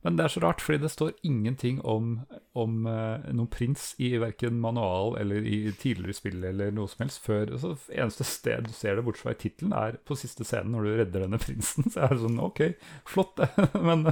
[0.07, 2.21] Men det er så rart, fordi det står ingenting om,
[2.55, 7.25] om eh, noen prins i verken manual eller i tidligere spill eller noe som helst
[7.25, 7.51] før.
[7.57, 10.87] Altså, eneste sted du ser det, bortsett fra i tittelen, er på siste scenen når
[10.87, 11.89] du redder denne prinsen.
[11.93, 12.63] Så er det sånn OK,
[13.11, 13.51] flott det,
[13.89, 14.07] men,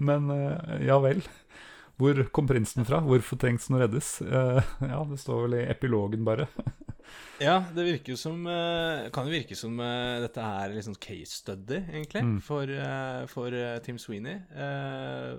[0.00, 1.20] men eh, ja vel.
[1.96, 2.98] Hvor kom prinsen fra?
[3.00, 4.18] Hvorfor trengs den å reddes?
[4.20, 6.48] Uh, ja, det står vel i epilogen, bare.
[7.38, 11.36] Ja, det virker jo som eh, Kan jo virke som eh, dette er liksom case
[11.36, 12.40] study, egentlig, Mm.
[12.42, 12.72] for,
[13.30, 13.54] for
[13.84, 14.40] Tim Sweeney.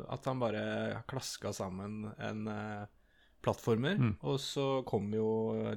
[0.07, 2.47] At han bare klaska sammen en
[3.43, 3.97] plattformer.
[3.99, 4.13] Mm.
[4.29, 5.27] Og så kom jo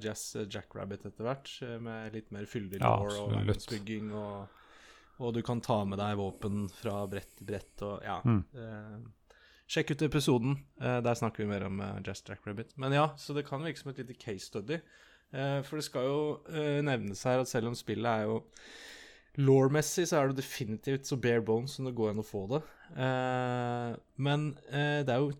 [0.00, 1.50] Jazz Jackrabbit etter hvert,
[1.82, 4.12] med litt mer fyldig Ja, law og verdensbygging.
[4.14, 4.60] Og,
[5.20, 8.20] og du kan ta med deg våpen fra brett til brett og ja.
[8.24, 8.44] Mm.
[9.70, 10.56] Eh, sjekk ut episoden.
[10.80, 12.72] Eh, der snakker vi mer om Jazz Jazz Rabbit.
[12.76, 14.80] Men ja, så det kan virke som et lite case study.
[15.32, 18.40] Eh, for det skal jo eh, nevnes her at selv om spillet er jo
[19.38, 22.58] Law-messig så er det definitivt så bare bones som det går an å få det.
[22.98, 25.30] Eh, men eh, det er jo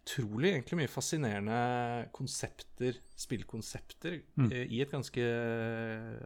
[0.00, 4.48] utrolig egentlig mye fascinerende konsepter, spillkonsepter, Mm.
[4.52, 5.20] eh, i et ganske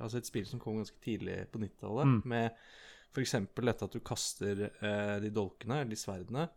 [0.00, 2.22] Altså et spill som kom ganske tidlig på 90-tallet, Mm.
[2.24, 2.52] med
[3.12, 3.34] f.eks.
[3.58, 6.48] dette at du kaster eh, de dolkene, eller de sverdene,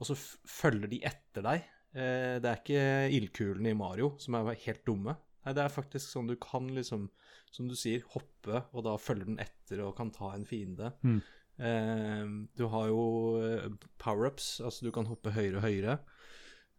[0.00, 1.68] og så følger de etter deg.
[1.94, 2.86] Eh, det er ikke
[3.18, 5.14] ildkulene i Mario som er helt dumme.
[5.44, 7.08] Nei, det er faktisk sånn du kan liksom,
[7.52, 10.90] som du sier, hoppe, og da følger den etter og kan ta en fiende.
[11.04, 11.20] Mm.
[11.60, 12.24] Eh,
[12.58, 13.02] du har jo
[13.44, 13.68] eh,
[14.02, 15.98] power-ups, altså du kan hoppe høyere og høyere.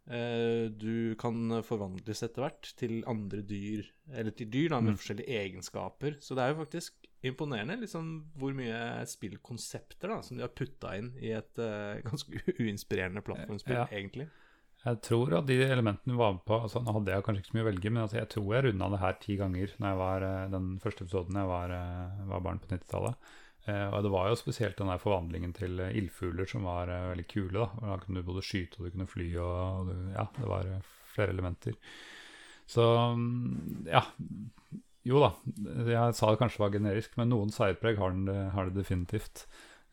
[0.05, 4.99] Eh, du kan forvandles etter hvert til andre dyr, eller til dyr da, med Mm.
[4.99, 6.17] forskjellige egenskaper.
[6.21, 8.09] Så det er jo faktisk imponerende liksom,
[8.39, 13.77] hvor mye spillkonsepter da, som de har putta inn i et uh, ganske uinspirerende plattformspill,
[13.81, 13.87] Ja.
[13.91, 14.29] egentlig.
[14.85, 17.63] Jeg tror at de elementene var på altså Nå hadde jeg kanskje ikke så mye
[17.65, 20.25] å velge, men altså, jeg tror jeg runda det her ti ganger når jeg var,
[20.27, 23.31] eh, den første episoden jeg var, eh, var barn på 90-tallet.
[23.65, 27.25] Eh, og det var jo spesielt den der forvandlingen til ildfugler som var eh, veldig
[27.31, 27.65] kule.
[27.81, 30.51] Da Da kunne du både skyte og du kunne fly, og, og du, ja, det
[30.53, 30.69] var
[31.15, 31.73] flere elementer.
[32.69, 32.85] Så
[33.17, 34.03] mm, ja.
[35.05, 35.31] Jo da,
[35.85, 38.15] jeg sa det kanskje var generisk, men noen særpreg har,
[38.55, 39.45] har det definitivt.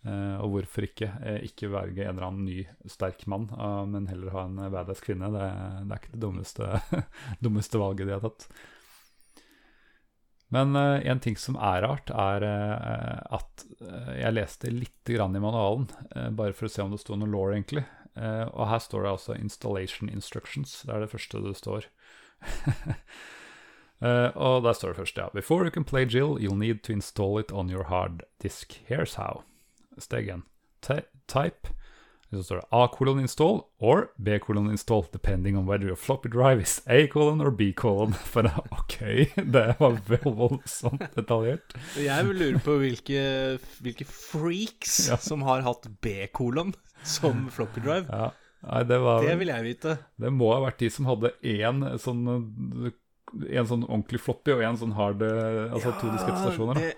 [0.02, 1.08] Eh, og hvorfor ikke?
[1.22, 5.02] Eh, ikke velge en eller annen ny sterk mann, eh, men heller ha en badass
[5.04, 5.30] kvinne.
[5.30, 5.48] Det,
[5.86, 6.70] det er ikke det dummeste,
[7.44, 8.48] dummeste valget de har tatt.
[10.52, 13.62] Men en ting som er rart, er at
[14.18, 15.86] jeg leste litt i manualen,
[16.36, 17.86] bare for å se om det sto noe law, egentlig.
[18.20, 20.82] Og her står det altså 'installation instructions'.
[20.84, 21.88] Det er det første det står.
[24.02, 25.28] Eh, og der står det først, ja.
[25.34, 28.80] Before you can play Jill, you'll need to install it on your hard disk.
[28.88, 29.42] Here's how.
[29.98, 30.42] Steg 1.
[31.28, 31.68] Type.
[32.32, 36.30] Så står det A colon install or B colon install, depending on whether your floppy
[36.32, 38.12] drive is A colon or B colon.
[38.32, 38.96] For ok,
[39.54, 41.76] det var vel voldsomt detaljert.
[42.08, 45.16] Jeg vil lure på hvilke, hvilke freaks Ja.
[45.20, 46.72] som har hatt B-kolon
[47.04, 48.06] som floppy drive.
[48.08, 48.30] Ja.
[48.62, 49.96] Nei, det var Det vil jeg vite.
[50.22, 52.20] Det må ha vært de som hadde én sånn
[53.32, 56.80] En sånn ordentlig floppy og en sånn hard Altså Altså to diskettstasjoner.
[56.80, 56.92] Det,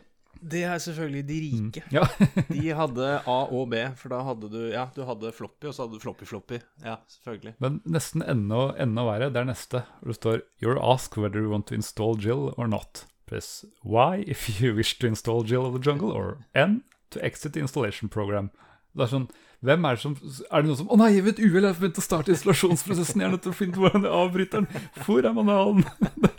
[0.44, 1.82] det er selvfølgelig de rike.
[1.94, 2.04] Ja.
[2.50, 5.86] De hadde A og B, for da hadde du Ja, du hadde floppy, og så
[5.86, 6.60] hadde du floppy-floppy.
[6.84, 7.54] Ja, selvfølgelig.
[7.64, 9.84] Men nesten enda, enda verre, det er neste.
[10.00, 13.06] Hvor det står You're asked whether you want to install Jill or not.
[13.26, 17.54] Press Y if you wish to install Jill of the Jungle, or N to exit
[17.54, 18.50] the installation program.
[18.92, 19.28] Det er sånn
[19.64, 21.81] hvem er det som Er det noen som Å nei, ved et uhell har jeg
[21.81, 23.22] begynt å starte installasjonsprosessen.
[23.22, 24.88] Jeg er nødt til å finne ut hvordan jeg avbryter den.
[25.07, 25.85] Hvor er manualen?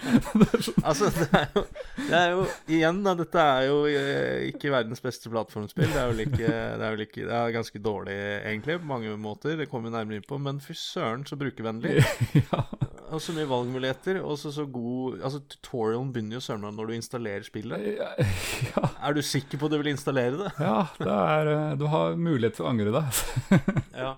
[0.65, 1.63] sånn Altså, det er jo,
[1.97, 2.45] det er jo
[2.77, 5.89] Igjen, da, dette er jo eh, ikke verdens beste plattformspill.
[5.89, 9.15] Det er vel ikke Det er, vel ikke, det er ganske dårlig, egentlig, på mange
[9.21, 9.57] måter.
[9.59, 10.39] Det kommer vi nærmere inn på.
[10.41, 11.97] Men fy søren, så brukervennlig.
[12.45, 12.65] ja.
[13.13, 14.19] Og så mye valgmuligheter.
[14.23, 17.85] Og så så god Altså, tutorialen begynner jo søren meg når du installerer spillet.
[18.71, 18.87] ja.
[19.05, 20.51] Er du sikker på at du vil installere det?
[20.61, 23.23] Ja, det er eh, Du har mulighet til å angre deg.
[24.05, 24.15] Ja,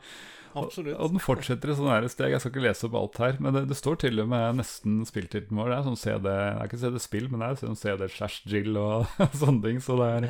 [0.58, 0.95] absolutt.
[0.97, 2.32] Og den fortsetter i sånne steg.
[2.34, 5.04] Jeg skal ikke lese opp alt her, men det, det står til og med nesten
[5.06, 5.73] spilltittelen vår.
[5.73, 8.80] Det er sånn CD Det er ikke CD-spill, men det er sånn CD slash Jill
[8.82, 9.84] og sånne ting.
[9.84, 10.30] Så det er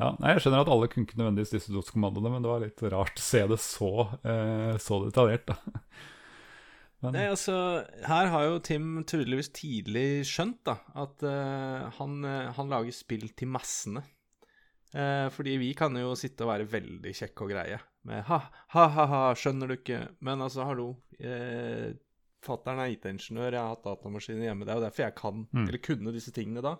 [0.00, 2.82] ja, Nei, Jeg skjønner at alle kunne ikke nødvendigvis disse DOS-kommandoene, men det var litt
[2.94, 3.92] rart å se det så,
[4.24, 5.76] eh, så detaljert, da.
[7.00, 7.54] Men Nei, altså,
[8.04, 13.24] her har jo Tim tydeligvis tidlig skjønt da, at uh, han, eh, han lager spill
[13.32, 14.02] til massene.
[14.92, 18.40] Uh, fordi vi kan jo sitte og være veldig kjekke og greie med ha,
[18.74, 20.02] ha, ha, ha, skjønner du ikke?
[20.26, 20.90] Men altså, hallo.
[21.20, 21.94] Uh,
[22.44, 24.64] Fattern er IT-ingeniør, jeg har hatt datamaskiner hjemme.
[24.64, 25.66] Det er jo derfor jeg kan, Mm.
[25.68, 26.76] eller kunne disse tingene da.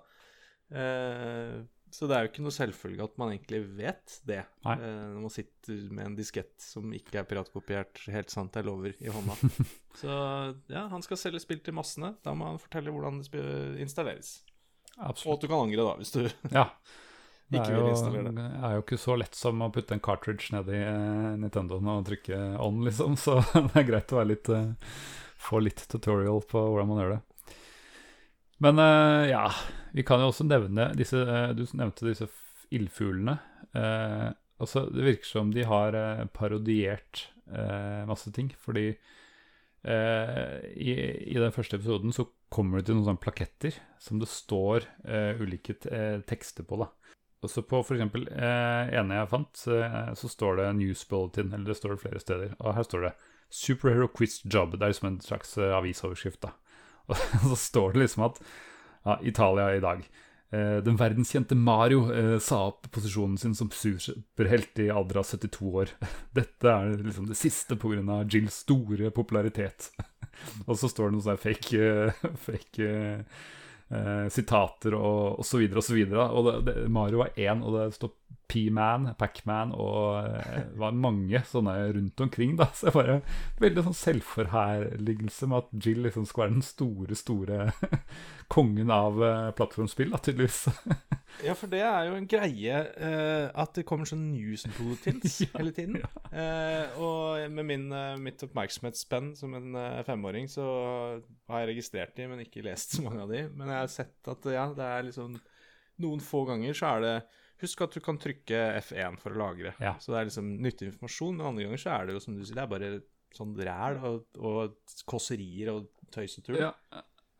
[0.71, 1.57] Eh,
[1.95, 4.45] så det er jo ikke noe selvfølge at man egentlig vet det.
[4.67, 4.77] Nei.
[4.79, 8.95] Eh, når man sitter med en diskett som ikke er piratkopiert, helt sant, jeg lover,
[9.03, 9.37] i hånda.
[10.01, 10.15] Så
[10.71, 12.15] ja, han skal selge spill til massene.
[12.25, 13.83] Da må han fortelle hvordan det installeres.
[13.83, 14.35] installeres.
[15.01, 16.25] Og at du kan angre, da, hvis du
[16.59, 16.69] Ja.
[17.51, 18.35] Ikke vil installere det.
[18.39, 21.89] Det er jo ikke så lett som å putte en cartridge ned i eh, Nintendoen
[21.91, 23.17] og trykke on, liksom.
[23.19, 23.41] Så
[23.73, 24.95] det er greit å være litt, eh,
[25.41, 27.21] få litt tutorial på hvordan man gjør det.
[28.63, 29.43] Men eh, ja,
[29.93, 32.29] vi kan jo også nevne disse eh, Du nevnte disse
[32.71, 33.39] ildfuglene.
[33.75, 34.29] Eh,
[34.63, 38.93] altså, det virker som de har eh, parodiert eh, masse ting, fordi
[39.83, 40.95] eh, i,
[41.35, 45.43] i den første episoden så kommer det til noen sånne plaketter som det står eh,
[45.43, 45.77] ulike
[46.31, 46.81] tekster på.
[46.83, 46.91] da.
[47.47, 51.79] Også på eksempel eh, ene jeg fant, eh, så står det News Bulletin, eller det
[51.79, 52.57] står det flere steder.
[52.61, 53.15] Og her står det
[53.51, 54.77] Superhero Quiz Job.
[54.77, 56.55] Det er liksom en slags avisoverskrift, da.
[57.11, 58.43] Og så står det liksom at
[59.05, 60.05] ja, Italia i dag.
[60.53, 65.71] Eh, den verdenskjente Mario eh, sa opp posisjonen sin som superhelt i alder av 72
[65.83, 65.93] år.
[66.39, 68.23] Dette er liksom det siste pga.
[68.27, 69.93] Jills store popularitet.
[70.67, 72.91] og så står det noe sånn fake, eh, fake
[73.91, 76.27] eh, sitater og, og så videre og så videre.
[76.31, 78.15] Og det, det, Mario var én, og det står
[78.51, 82.57] P-Man, Pac-Man og eh, det var mange sånne rundt omkring.
[82.59, 83.21] da, Så jeg bare
[83.63, 87.71] Veldig sånn selvforherligelse med at Jill liksom skal være den store, store
[88.55, 90.67] kongen av eh, plattformspill, da, tydeligvis.
[91.47, 95.71] Ja, for det er jo en greie eh, at det kommer sånn news Ja, hele
[95.71, 96.01] tiden.
[96.35, 100.65] Eh, og med min, eh, mitt oppmerksomhetsspenn som en eh, femåring, så
[101.51, 103.45] har jeg registrert de, men ikke lest så mange av de.
[103.55, 105.39] Men jeg har sett at ja, det er liksom
[106.01, 107.15] Noen få ganger så er det
[107.61, 109.75] Husk at du kan trykke F1 for å lagre.
[109.85, 109.93] Ja.
[110.01, 112.41] Så det er liksom nyttig informasjon, men andre ganger så er det jo som du
[112.41, 112.89] sier, det er bare
[113.37, 116.57] sånn ræl og, og kåserier og tøysetull.
[116.57, 116.71] Ja.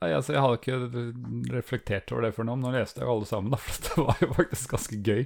[0.01, 3.17] Nei, altså, jeg hadde ikke reflektert over det før nå, men nå leste jeg jo
[3.19, 5.25] alle sammen, da, for det var jo faktisk ganske gøy.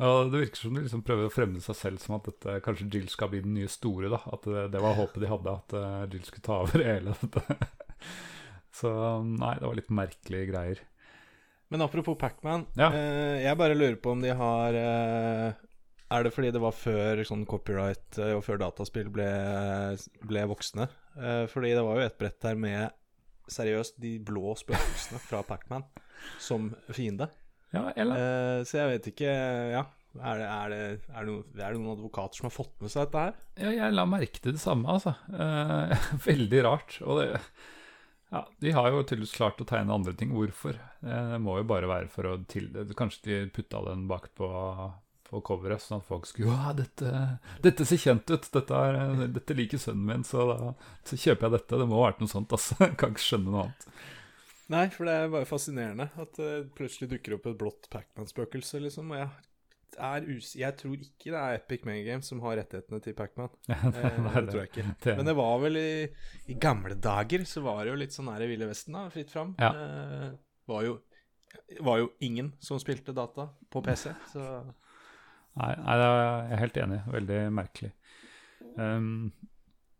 [0.00, 2.88] Og Det virker som de liksom prøver å fremme seg selv som at dette, kanskje
[2.90, 4.08] Jill skal bli den nye store.
[4.12, 7.14] da, At det, det var håpet de hadde, at eh, Jill skulle ta over hele
[7.20, 7.58] dette.
[8.72, 8.90] Så
[9.26, 10.80] nei, det var litt merkelige greier.
[11.72, 12.88] Men apropos Pacman, Ja.
[12.92, 15.52] eh, jeg bare lurer på om de har eh,
[16.12, 19.28] Er det fordi det var før sånn copyright eh, og før dataspill ble,
[20.28, 20.88] ble voksne?
[21.16, 22.90] Eh, fordi det var jo et brett der med
[23.52, 25.84] seriøst de blå spøkelsene fra Pacman
[26.40, 27.28] som fiende.
[27.72, 28.22] Ja, eller?
[28.22, 29.34] Uh, så jeg vet ikke
[29.72, 29.88] Ja.
[30.20, 32.92] Er det, er, det, er, det noen, er det noen advokater som har fått med
[32.92, 33.36] seg dette her?
[33.62, 35.14] Ja, jeg la merke til det samme, altså.
[35.32, 35.94] Uh,
[36.28, 36.98] veldig rart.
[37.06, 37.28] Og det
[38.32, 40.34] Ja, de har jo tydeligvis klart å tegne andre ting.
[40.36, 40.76] Hvorfor?
[41.00, 42.70] Eh, det må jo bare være for å til...
[42.96, 44.48] Kanskje de putta den bak på,
[45.28, 47.12] på coveret, sånn at folk skulle Ja, dette,
[47.64, 48.48] dette ser kjent ut.
[48.56, 50.58] Dette, er, dette liker sønnen min, så da
[51.08, 51.80] så kjøper jeg dette.
[51.82, 52.76] Det må ha vært noe sånt, altså.
[52.84, 53.88] Jeg kan ikke skjønne noe annet.
[54.72, 59.10] Nei, for det er bare fascinerende at det plutselig dukker opp et blått Pacman-spøkelse, liksom.
[59.12, 59.28] Og jeg,
[60.00, 63.52] er us jeg tror ikke det er Epic Megagame som har rettighetene til Pacman.
[63.68, 64.86] Eh, det tror jeg ikke.
[65.04, 65.88] det- Men det var vel i,
[66.48, 69.06] i gamle dager så var det jo litt sånn her i Ville Vesten, da.
[69.12, 69.52] Fritt fram.
[69.60, 69.72] Ja.
[69.76, 70.30] Eh,
[70.72, 70.94] var, jo,
[71.84, 74.46] var jo ingen som spilte data på PC, så
[75.52, 76.98] Nei, nei, jeg er helt enig.
[77.12, 77.90] Veldig merkelig.
[78.80, 79.08] Um,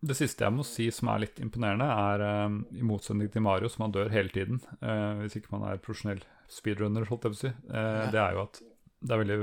[0.03, 3.69] det siste jeg må si som er litt imponerende, er um, i motsetning til Mario,
[3.71, 7.37] som han dør hele tiden, uh, hvis ikke man er profesjonell speedrunner, holdt jeg på
[7.37, 8.59] å si, eh, det er jo at
[9.03, 9.37] det er veldig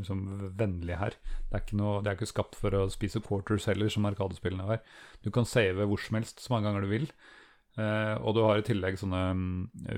[0.00, 0.22] liksom,
[0.58, 1.14] vennlig her.
[1.46, 4.66] Det er, ikke noe, det er ikke skapt for å spise quarters heller, som arkadespillene
[4.74, 4.80] er.
[5.24, 7.06] Du kan save hvor som helst så mange ganger du vil.
[7.78, 9.46] Og du har i tillegg sånne um,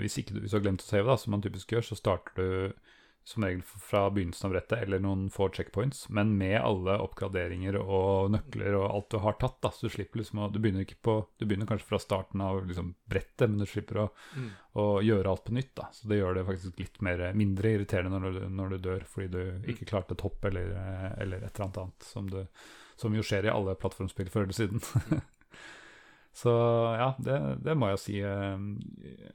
[0.03, 1.99] hvis, ikke, du- hvis du har glemt å save, da, som man typisk gjør, så
[1.99, 6.95] starter du som regel fra begynnelsen av brettet eller noen få checkpoints, men med alle
[7.05, 9.59] oppgraderinger og nøkler og alt du har tatt.
[9.61, 12.41] da, så Du slipper liksom å, du begynner ikke på, du begynner kanskje fra starten
[12.41, 14.49] av liksom brettet, men du slipper å, Mm.
[14.81, 15.75] å gjøre alt på nytt.
[15.75, 19.05] da, Så det gjør det faktisk litt mer, mindre irriterende når du, når du dør
[19.05, 22.47] fordi du ikke klarte et hopp eller, eh, eller et eller annet annet, som, du,
[22.97, 24.81] som jo skjer i alle plattformspill før eller siden.
[26.39, 26.51] Så
[26.97, 28.21] ja, det, det må jeg si.
[28.23, 28.59] eh,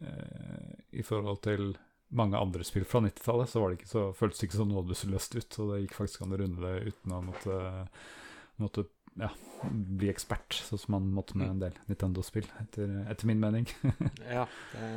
[0.02, 1.74] eh, I forhold til
[2.14, 5.38] mange andre spill fra 90-tallet, så, var det ikke så føltes det ikke så nådeløst
[5.40, 5.60] ut.
[5.60, 7.60] Og det gikk faktisk an å runde det uten å måtte,
[8.62, 8.86] måtte
[9.22, 9.30] ja,
[9.70, 13.70] bli ekspert, sånn som man måtte med en del Nintendo-spill, etter, etter min mening.
[14.38, 14.48] ja.
[14.74, 14.90] Det,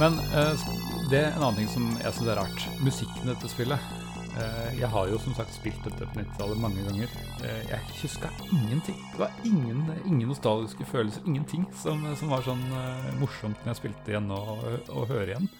[0.00, 0.68] Men eh,
[1.10, 2.70] det er en annen ting som jeg syns er rart.
[2.82, 4.01] Musikken i dette spillet.
[4.32, 7.10] Eh, jeg har jo som sagt spilt dette på 90-tallet mange ganger.
[7.44, 8.96] Eh, jeg huska ingenting.
[9.12, 13.80] Det var ingen, ingen nostalgiske følelser, ingenting som, som var sånn eh, morsomt når jeg
[13.82, 15.52] spilte igjen og, og hører igjen.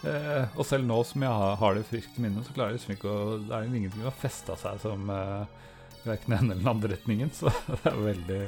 [0.00, 3.10] Og selv nå som jeg har, det friskt i minnet, så klarer jeg liksom ikke
[3.12, 5.58] å Det er ingenting som har festa seg som eh,
[6.06, 8.40] verken den eller den andre retningen, så det er veldig,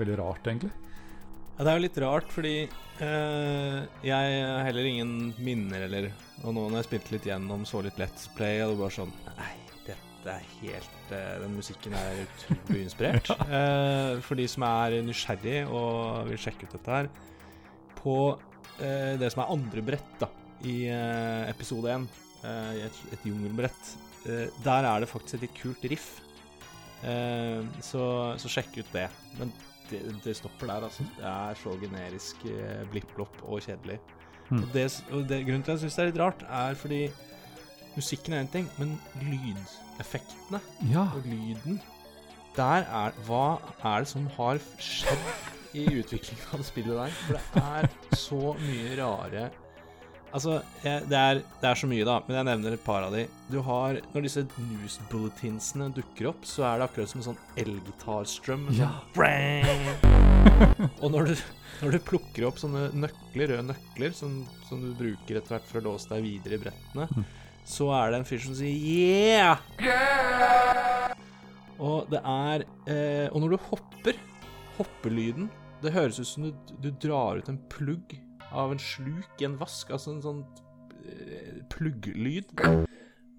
[0.00, 0.72] veldig rart, egentlig.
[1.56, 6.08] Ja, det er jo litt rart, fordi eh, jeg har heller ingen minner, eller
[6.42, 9.12] Og nå når jeg spilte litt gjennom, så litt Let's Play, og det var sånn
[9.36, 9.52] Nei,
[9.84, 13.28] dette er helt eh, Den musikken er utrolig inspirert.
[13.58, 17.12] eh, for de som er nysgjerrig og vil sjekke ut dette her
[18.02, 18.16] på
[18.82, 20.30] eh, det som er andre brett da,
[20.66, 22.08] i eh, episode 1,
[22.48, 23.92] eh, et, et jungelbrett,
[24.26, 26.08] eh, der er det faktisk et litt kult riff.
[27.06, 28.02] Eh, så,
[28.42, 29.06] så sjekk ut det.
[29.38, 29.52] Men
[29.92, 31.04] det, det stopper der, altså.
[31.18, 33.98] Det er så generisk eh, blipp-blopp og kjedelig.
[34.50, 34.58] Mm.
[34.62, 37.02] Og, det, og det, grunnen til at jeg syns det er litt rart, er fordi
[37.96, 41.06] musikken er én ting, men lydeffektene Ja.
[41.14, 41.80] og lyden
[42.56, 45.28] Der er Hva er det som har skjedd
[45.72, 47.14] i utviklingen av spillet der?
[47.22, 49.46] For det er så mye rare
[50.32, 53.12] Altså, jeg, det, er, det er så mye, da, men jeg nevner et par av
[53.12, 53.26] de.
[53.52, 57.42] Du har Når disse news bulletinsene dukker opp, så er det akkurat som en sånn
[57.60, 58.64] elgitarstrøm.
[58.78, 58.88] Ja.
[59.12, 61.34] Sånn og når du,
[61.82, 65.80] når du plukker opp sånne nøkler, røde nøkler, som, som du bruker etter hvert for
[65.82, 67.24] å låse deg videre i brettene, Mm.
[67.68, 68.72] så er det en fyr som sier
[69.82, 71.12] yeah!
[71.82, 74.18] Og det er eh, Og når du hopper,
[74.78, 75.48] hoppelyden
[75.82, 78.14] Det høres ut som du, du drar ut en plugg
[78.52, 79.92] av en sluk i en vask.
[79.94, 80.42] Altså en sånn
[81.04, 82.52] eh, plugglyd.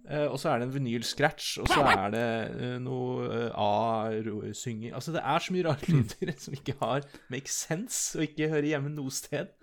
[0.03, 2.25] Uh, og så er det en vinyl-scratch, og så er det
[2.59, 7.51] uh, noe uh, A-synging Altså, det er så mye rare lyder som ikke har make
[7.51, 9.53] sense, og ikke hører hjemme noe sted.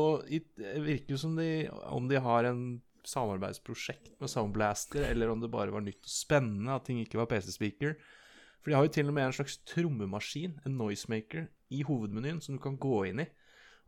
[0.00, 2.62] Og det virker jo som de Om de har en
[3.04, 7.28] samarbeidsprosjekt med Soundblaster, eller om det bare var nytt og spennende at ting ikke var
[7.28, 7.98] PC-speaker.
[8.60, 12.56] For de har jo til og med en slags trommemaskin, en noisemaker, i hovedmenyen som
[12.56, 13.28] du kan gå inn i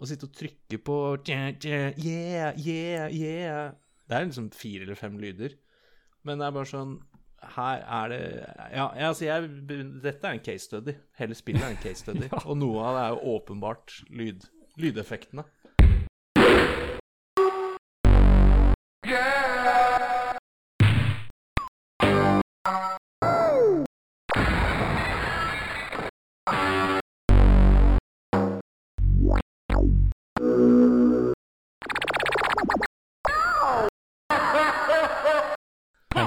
[0.03, 0.99] og sitte og trykke på
[1.31, 3.73] yeah, yeah, yeah.
[4.09, 5.55] Det er liksom fire eller fem lyder.
[6.27, 6.97] Men det er bare sånn
[7.57, 8.21] Her er det
[8.75, 9.49] Ja, altså jeg,
[10.03, 10.95] dette er en case study.
[11.19, 12.29] Hele spillet er en case study.
[12.49, 14.47] Og noe av det er jo åpenbart lyd,
[14.83, 15.47] lydeffektene.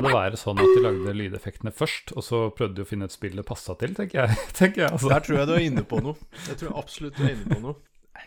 [0.06, 3.16] Det være sånn at de lagde lydeffektene først, og så prøvde de å finne et
[3.16, 4.38] spill det passa til, tenker jeg.
[4.60, 5.12] tenker jeg altså.
[5.12, 6.16] Der tror jeg du er inne på noe.
[6.48, 7.76] Jeg tror absolutt du er inne på noe.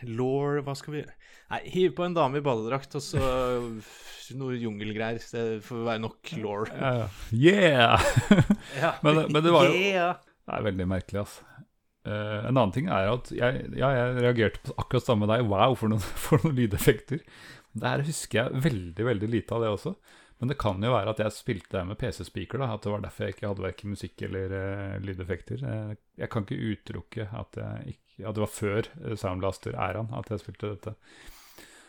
[0.05, 1.05] Law, hva skal vi
[1.49, 3.19] Nei, hiv på en dame i badedrakt, og så
[4.37, 5.17] noe jungelgreier.
[5.33, 6.67] Det får være nok law.
[6.69, 8.09] Ja, yeah!
[9.05, 10.19] Men- men det var jo- Yeah.
[10.45, 11.45] Det er veldig merkelig, altså.
[12.07, 15.43] Uh, en annen ting er at jeg, ja, jeg reagerte på akkurat samme deg.
[15.49, 17.19] Wow, for noen, for noen lydeffekter.
[17.81, 19.95] Der husker jeg veldig veldig lite av det også.
[20.39, 22.61] Men det kan jo være at jeg spilte det med PC-speaker.
[22.63, 25.65] At det var derfor jeg ikke hadde verken musikk eller uh, lydeffekter.
[25.67, 30.71] Eh, jeg kan ikke utelukke at, at det var før uh, Soundblaster-æraen at jeg spilte
[30.71, 30.95] dette.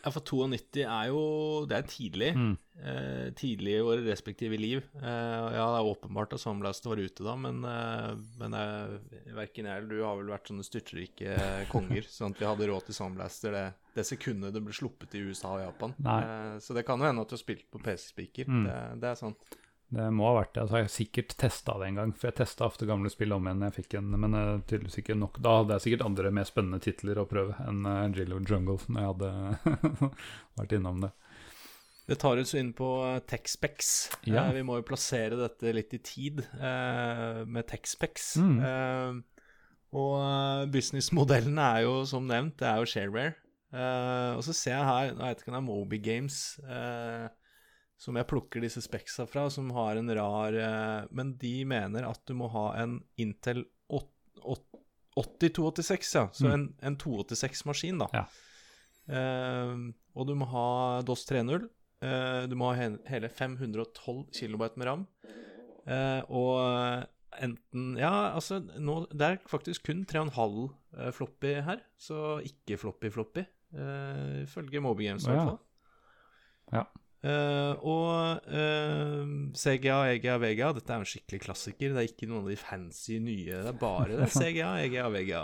[0.01, 1.23] Ja, for 92 er jo
[1.69, 2.31] Det er tidlig.
[2.37, 2.53] Mm.
[2.81, 4.81] Eh, tidlig i våre respektive liv.
[4.97, 8.95] Eh, ja, det er åpenbart at Soundblaster var ute da, men, eh, men eh,
[9.37, 11.37] verken jeg eller du har vel vært sånne styrtrike
[11.75, 13.67] konger, sånn at vi hadde råd til Soundblaster det,
[13.99, 15.97] det sekundet det ble sluppet i USA og Japan.
[16.01, 18.49] Eh, så det kan jo hende at du har spilt på PC-speaker.
[18.49, 18.65] Mm.
[18.71, 19.61] Det, det er sant.
[19.91, 20.63] Det må ha vært det.
[20.63, 23.49] Altså, jeg har sikkert testa det en gang, for jeg testa ofte gamle spill om
[23.49, 23.65] igjen.
[23.67, 25.41] Jeg fikk en, men eh, tydeligvis ikke nok.
[25.43, 28.79] Da hadde jeg sikkert andre mer spennende titler å prøve enn uh, Jill of Jungle,
[28.87, 30.13] når jeg hadde
[30.61, 31.11] vært innom det.
[32.11, 32.87] Det tar oss inn på
[33.31, 33.91] Texpex.
[34.11, 34.31] TechSpecs.
[34.31, 34.49] Ja.
[34.49, 38.33] Eh, vi må jo plassere dette litt i tid eh, med Texpex.
[38.43, 38.57] Mm.
[38.67, 39.45] Eh,
[39.95, 43.37] og eh, businessmodellen er jo, som nevnt, det er jo shareware.
[43.71, 47.29] Eh, og så ser jeg her, nå vet ikke om det er Moby Games eh,
[48.01, 52.23] som jeg plukker disse speksa fra, som har en rar eh, Men de mener at
[52.27, 53.61] du må ha en Intel
[53.91, 56.25] 8286, ja.
[56.33, 56.53] Så Mm.
[56.55, 58.07] en, en 286-maskin, da.
[58.15, 58.25] Ja.
[59.11, 59.77] Eh,
[60.17, 61.69] og du må ha DOS 3.0.
[62.01, 65.03] Eh, du må ha he hele 512 kB med ram.
[65.87, 67.05] Eh, og
[67.41, 73.45] enten Ja, altså nå, Det er faktisk kun 3,5 eh, floppy her, så ikke floppy-floppy.
[73.71, 75.45] Ifølge floppy, Moby Games, i hvert hvert ja.
[75.51, 75.59] fall.
[76.73, 76.85] Ja.
[77.21, 81.93] Eh, og uh, CGA, EGA, VGA Dette er jo en skikkelig klassiker.
[81.93, 83.61] Det er ikke noen av de fancy nye.
[83.61, 85.43] Det er bare det er CGA, EGA, VGA.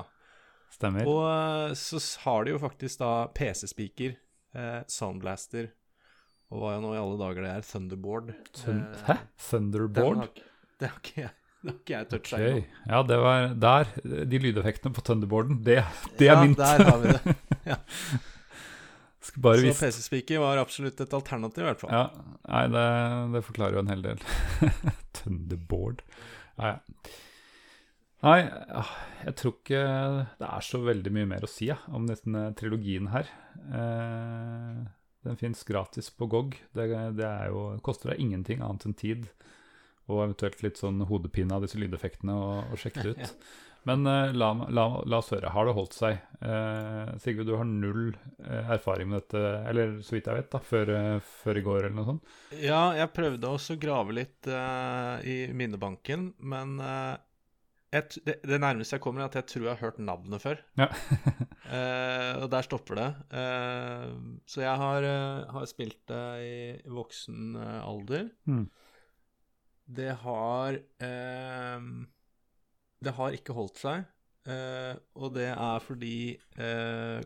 [0.77, 1.09] Stemmer.
[1.09, 4.17] Og uh, så har de jo faktisk da PC-speaker,
[4.57, 5.71] eh, Soundblaster
[6.55, 8.29] og hva nå i alle dager det er, Thunderboard.
[8.55, 9.17] Thun Eh, Hæ?
[9.49, 10.39] Thunderboard?
[10.79, 12.45] Det har ikke jeg, det har ikke jeg toucha Ok.
[12.47, 12.61] ennå.
[12.87, 13.91] Ja, det var der.
[14.31, 15.81] De lydeffektene på Thunderboarden, det,
[16.21, 16.61] det er ja, mint.
[16.61, 17.37] Der har vi det.
[17.67, 18.36] Bare
[19.77, 21.95] Så PC-speaker var absolutt et alternativ, i hvert fall.
[21.95, 22.89] Ja, nei, det,
[23.35, 24.27] det forklarer jo en hel del.
[25.19, 26.05] Thunderboard.
[26.57, 26.77] Ja.
[28.25, 28.39] Nei,
[28.75, 28.93] ah,
[29.27, 29.81] jeg tror ikke
[30.41, 33.29] det er så veldig mye mer å si ja, om denne trilogien her.
[33.67, 34.79] Eh,
[35.27, 36.57] den fins gratis på GOG.
[36.75, 39.29] Det, det er jo, koster deg ingenting annet enn tid.
[40.07, 43.47] Og eventuelt litt sånn hodepine av disse lydeffektene å, å sjekke det ut.
[43.87, 45.53] Men eh, la, la, la oss høre.
[45.55, 46.19] Har det holdt seg?
[46.43, 48.09] Eh, Sigurd, du har null
[48.43, 51.79] eh, erfaring med dette, eller så vidt jeg vet, da, før, eh, før i går
[51.85, 52.33] eller noe sånt?
[52.59, 57.13] Ja, jeg prøvde også å grave litt eh, i minnebanken, men eh,
[57.95, 60.65] jeg, det, det nærmeste jeg kommer, er at jeg tror jeg har hørt navnet før.
[60.81, 60.91] Ja.
[62.43, 63.07] Og der stopper det.
[64.47, 65.07] Så jeg har,
[65.51, 66.59] har spilt det i
[66.95, 68.29] voksen alder.
[68.47, 68.67] Mm.
[69.99, 71.89] Det har eh,
[73.03, 74.05] Det har ikke holdt seg.
[74.47, 77.19] Uh, og det er fordi uh,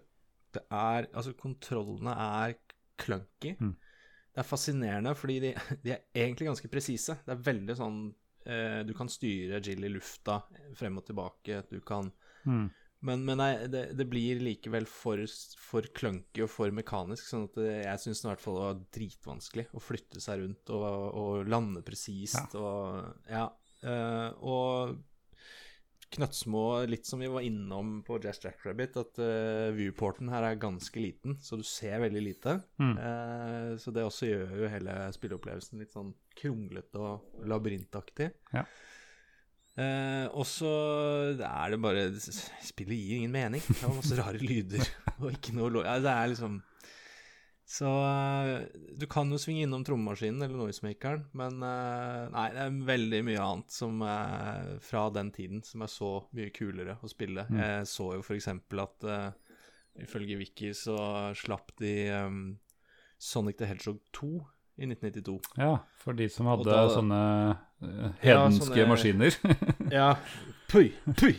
[0.56, 2.54] det er Altså, kontrollene er
[3.00, 3.52] clunky.
[3.60, 3.74] Mm.
[4.30, 5.50] Det er fascinerende, fordi de,
[5.84, 7.18] de er egentlig ganske presise.
[7.26, 10.38] Det er veldig sånn uh, Du kan styre Jill i lufta
[10.78, 11.62] frem og tilbake.
[11.70, 12.12] Du kan
[12.48, 12.70] Mm.
[13.04, 15.20] men, men nei, det, det blir likevel for,
[15.60, 18.78] for clunky og for mekanisk, sånn at det, jeg syns i hvert fall det var
[18.96, 20.86] dritvanskelig å flytte seg rundt og,
[21.20, 23.42] og lande presist og Ja.
[24.40, 24.96] og
[26.10, 31.02] knøttsmå, litt som vi var innom på Jazz Jackrabbit, at uh, viewporten her er ganske
[31.02, 32.56] liten, så du ser veldig lite.
[32.82, 32.94] Mm.
[32.98, 38.30] Uh, så det også gjør jo hele spilleopplevelsen litt sånn kronglete og labyrintaktig.
[38.56, 38.64] Ja.
[39.78, 40.70] Uh, og så
[41.38, 43.62] er det bare Spillet gir ingen mening.
[43.62, 44.82] Det var masse rare lyder
[45.22, 45.86] og ikke noe lov...
[45.86, 46.58] ja, Det er liksom
[47.70, 48.64] Så eh,
[48.98, 53.44] du kan jo svinge innom trommemaskinen eller noisemakeren, men eh, nei, det er veldig mye
[53.44, 57.44] annet som eh, fra den tiden som er så mye kulere å spille.
[57.46, 57.60] Mm.
[57.62, 59.28] Jeg så jo eksempel at uh,
[60.02, 60.96] ifølge Wiki så
[61.38, 62.40] slapp de um,
[63.22, 64.32] Sonic the Hedgehog 2
[64.80, 65.38] i 1992.
[65.62, 67.22] Ja, for de som hadde da- sånne
[68.24, 69.38] hedenske Ja, sånne- maskiner.
[70.00, 70.10] Ja,
[70.72, 71.36] pui, pui.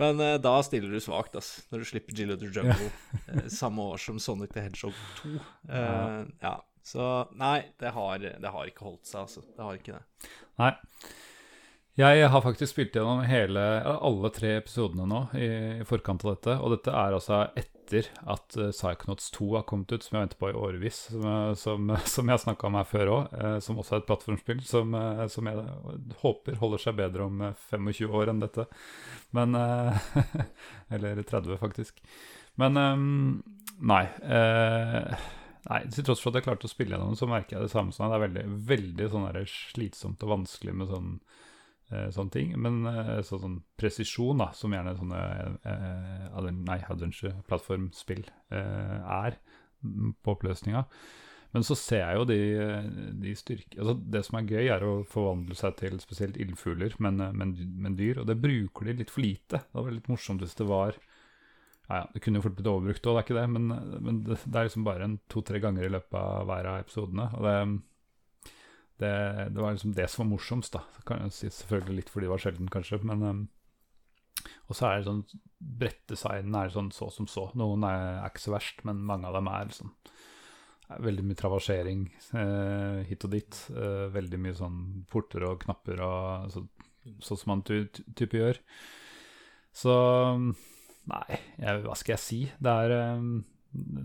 [0.00, 2.90] Men uh, da stiller du svakt, ass, når du slipper Jill of the Jungle
[3.30, 5.34] uh, samme år som Sonic the Hedgehog 2.
[5.34, 5.42] Uh,
[5.74, 6.24] Ja.
[6.42, 6.54] ja.
[6.84, 7.04] Så
[7.40, 9.40] nei, det har, det har ikke holdt seg, altså.
[9.56, 10.32] Det har ikke det.
[10.60, 10.74] Nei.
[11.96, 16.56] Jeg har faktisk spilt gjennom hele, alle tre episodene nå i, i forkant av dette.
[16.58, 17.38] Og dette er altså
[17.84, 20.98] etter at uh, Psychonauts 2 har kommet ut, som jeg venter på i årevis.
[21.12, 24.64] Som, eh, som, som jeg snakka om her før òg, som også er et plattformspill
[24.66, 25.64] som, eh, som jeg
[26.24, 28.66] håper holder seg bedre om eh, 25 år enn dette.
[29.36, 30.10] Men eh,
[30.96, 32.00] Eller 30, faktisk.
[32.60, 33.06] Men eh,
[33.94, 34.04] nei.
[34.24, 35.30] eh,
[35.64, 37.94] Nei, Til tross for at jeg klarte å spille gjennom, så merker jeg det samme
[37.94, 38.10] Sånn.
[38.12, 41.43] Det er veldig, veldig sånn slitsomt og vanskelig med sånn, eh,
[41.90, 42.54] sånne ting.
[42.60, 45.20] Men eh, så, sånn presisjon, da, som gjerne sånne
[45.68, 48.24] eh, nei, adventure-plattformspill
[48.54, 49.38] eh, er
[50.24, 50.84] på oppløsninga.
[51.54, 52.38] Men så ser jeg jo de,
[53.22, 57.20] de styrker altså Det som er gøy, er å forvandle seg til spesielt ildfugler, men,
[57.22, 57.54] eh, men,
[57.84, 58.22] men dyr.
[58.22, 59.62] Og det bruker de litt for lite.
[59.68, 63.06] Det var litt morsomt hvis det var ja, ja, Det kunne jo fort blitt overbrukt
[63.06, 63.72] òg, det er ikke det, men,
[64.06, 67.26] men det, det er liksom bare en to-tre ganger i løpet av hver av episodene.
[67.36, 67.56] Og det,
[69.02, 69.12] det,
[69.50, 70.84] det var liksom det som var morsomst, da.
[71.08, 73.42] Kan jeg si selvfølgelig litt fordi det var sjelden, kanskje, men um,
[74.68, 75.24] Og så er det sånn
[75.80, 77.48] Brettdesignen er sånn så som så.
[77.58, 79.94] Noen er, er ikke så verst, men mange av dem er sånn
[80.84, 82.02] Veldig mye travasjering
[82.36, 83.56] eh, hit og dit.
[83.72, 86.60] Eh, veldig mye sånn porter og knapper og så,
[87.24, 88.60] sånn som man ty, ty, type gjør.
[89.74, 89.94] Så
[91.08, 92.38] Nei, jeg, hva skal jeg si?
[92.62, 93.24] Det er, eh,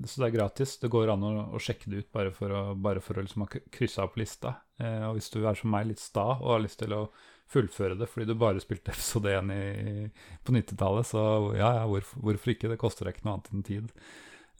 [0.06, 0.78] så det er gratis.
[0.82, 3.46] Det går an å, å sjekke det ut bare for å, bare for å liksom
[3.46, 4.56] ha kryssa opp lista.
[4.82, 7.04] Eh, og hvis du er som meg, litt sta og har lyst til å
[7.50, 10.06] fullføre det fordi du bare spilte episode 1 i,
[10.46, 11.24] på 90-tallet, så
[11.58, 12.70] ja, ja, hvorfor, hvorfor ikke?
[12.70, 13.94] Det koster deg ikke noe annet enn tid.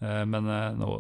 [0.02, 0.92] Eh, men eh, nå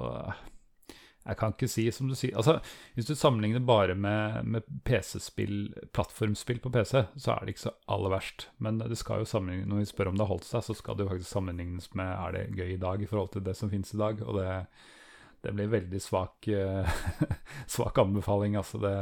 [1.28, 2.56] Jeg kan ikke si som du sier Altså,
[2.96, 7.74] hvis du sammenligner bare med, med PC-spill, plattformspill på PC, så er det ikke så
[7.92, 8.48] aller verst.
[8.64, 11.06] Men det skal jo når vi spør om det har holdt seg, så skal det
[11.06, 13.94] jo faktisk sammenlignes med er det gøy i dag i forhold til det som finnes
[13.94, 14.24] i dag.
[14.26, 14.56] Og det,
[15.46, 16.98] det blir veldig svak, eh,
[17.76, 18.58] svak anbefaling.
[18.60, 18.96] Altså det,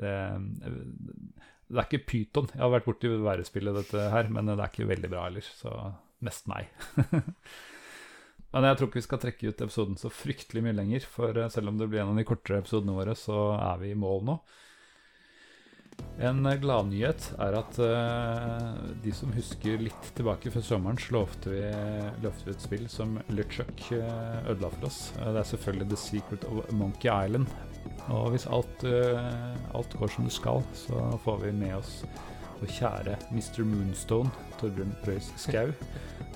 [0.00, 0.16] det,
[1.68, 2.50] det er ikke pyton.
[2.54, 5.54] Jeg har vært borti værespillet dette her, men det er ikke veldig bra heller.
[5.60, 5.74] Så
[6.24, 6.62] mest nei.
[8.54, 11.06] Men jeg tror ikke vi skal trekke ut episoden så fryktelig mye lenger.
[11.10, 13.90] For eh, selv om det blir en av de kortere episodene våre, så er vi
[13.90, 14.36] i mål nå.
[16.22, 21.50] En eh, gladnyhet er at uh, de som husker litt tilbake før sommeren, så lovte
[21.50, 21.62] vi,
[22.22, 25.00] lovte vi et spill som LeChuck uh, ødela for oss.
[25.18, 27.50] Uh, det er selvfølgelig The Secret of Monkey Island.
[28.14, 32.02] Og hvis alt, alt går som det skal, så får vi med oss
[32.60, 33.62] vår kjære Mr.
[33.68, 34.30] Moonstone,
[34.60, 35.72] Torbjørn Røis Skau.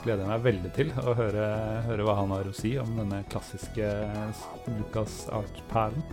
[0.03, 1.47] Gleder jeg meg veldig til å høre,
[1.89, 3.89] høre hva han har å si om denne klassiske
[4.77, 6.05] Lucas Art-perlen.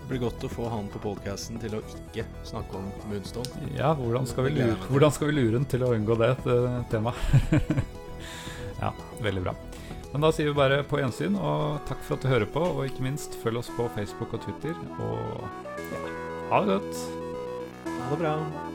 [0.00, 3.70] Det blir godt å få han på podkasten til å ikke snakke om Moonstone.
[3.76, 6.32] Ja, hvordan skal vi lure, hvordan skal vi lure den til å unngå det
[6.90, 7.54] temaet?
[8.82, 8.90] ja,
[9.22, 9.54] veldig bra.
[10.10, 12.64] Men da sier vi bare på gjensyn, og takk for at du hører på.
[12.72, 14.74] Og ikke minst, følg oss på Facebook og Twitter.
[14.98, 15.46] Og
[15.94, 16.04] ja,
[16.50, 17.19] ha det godt.
[18.08, 18.69] Ha det bra.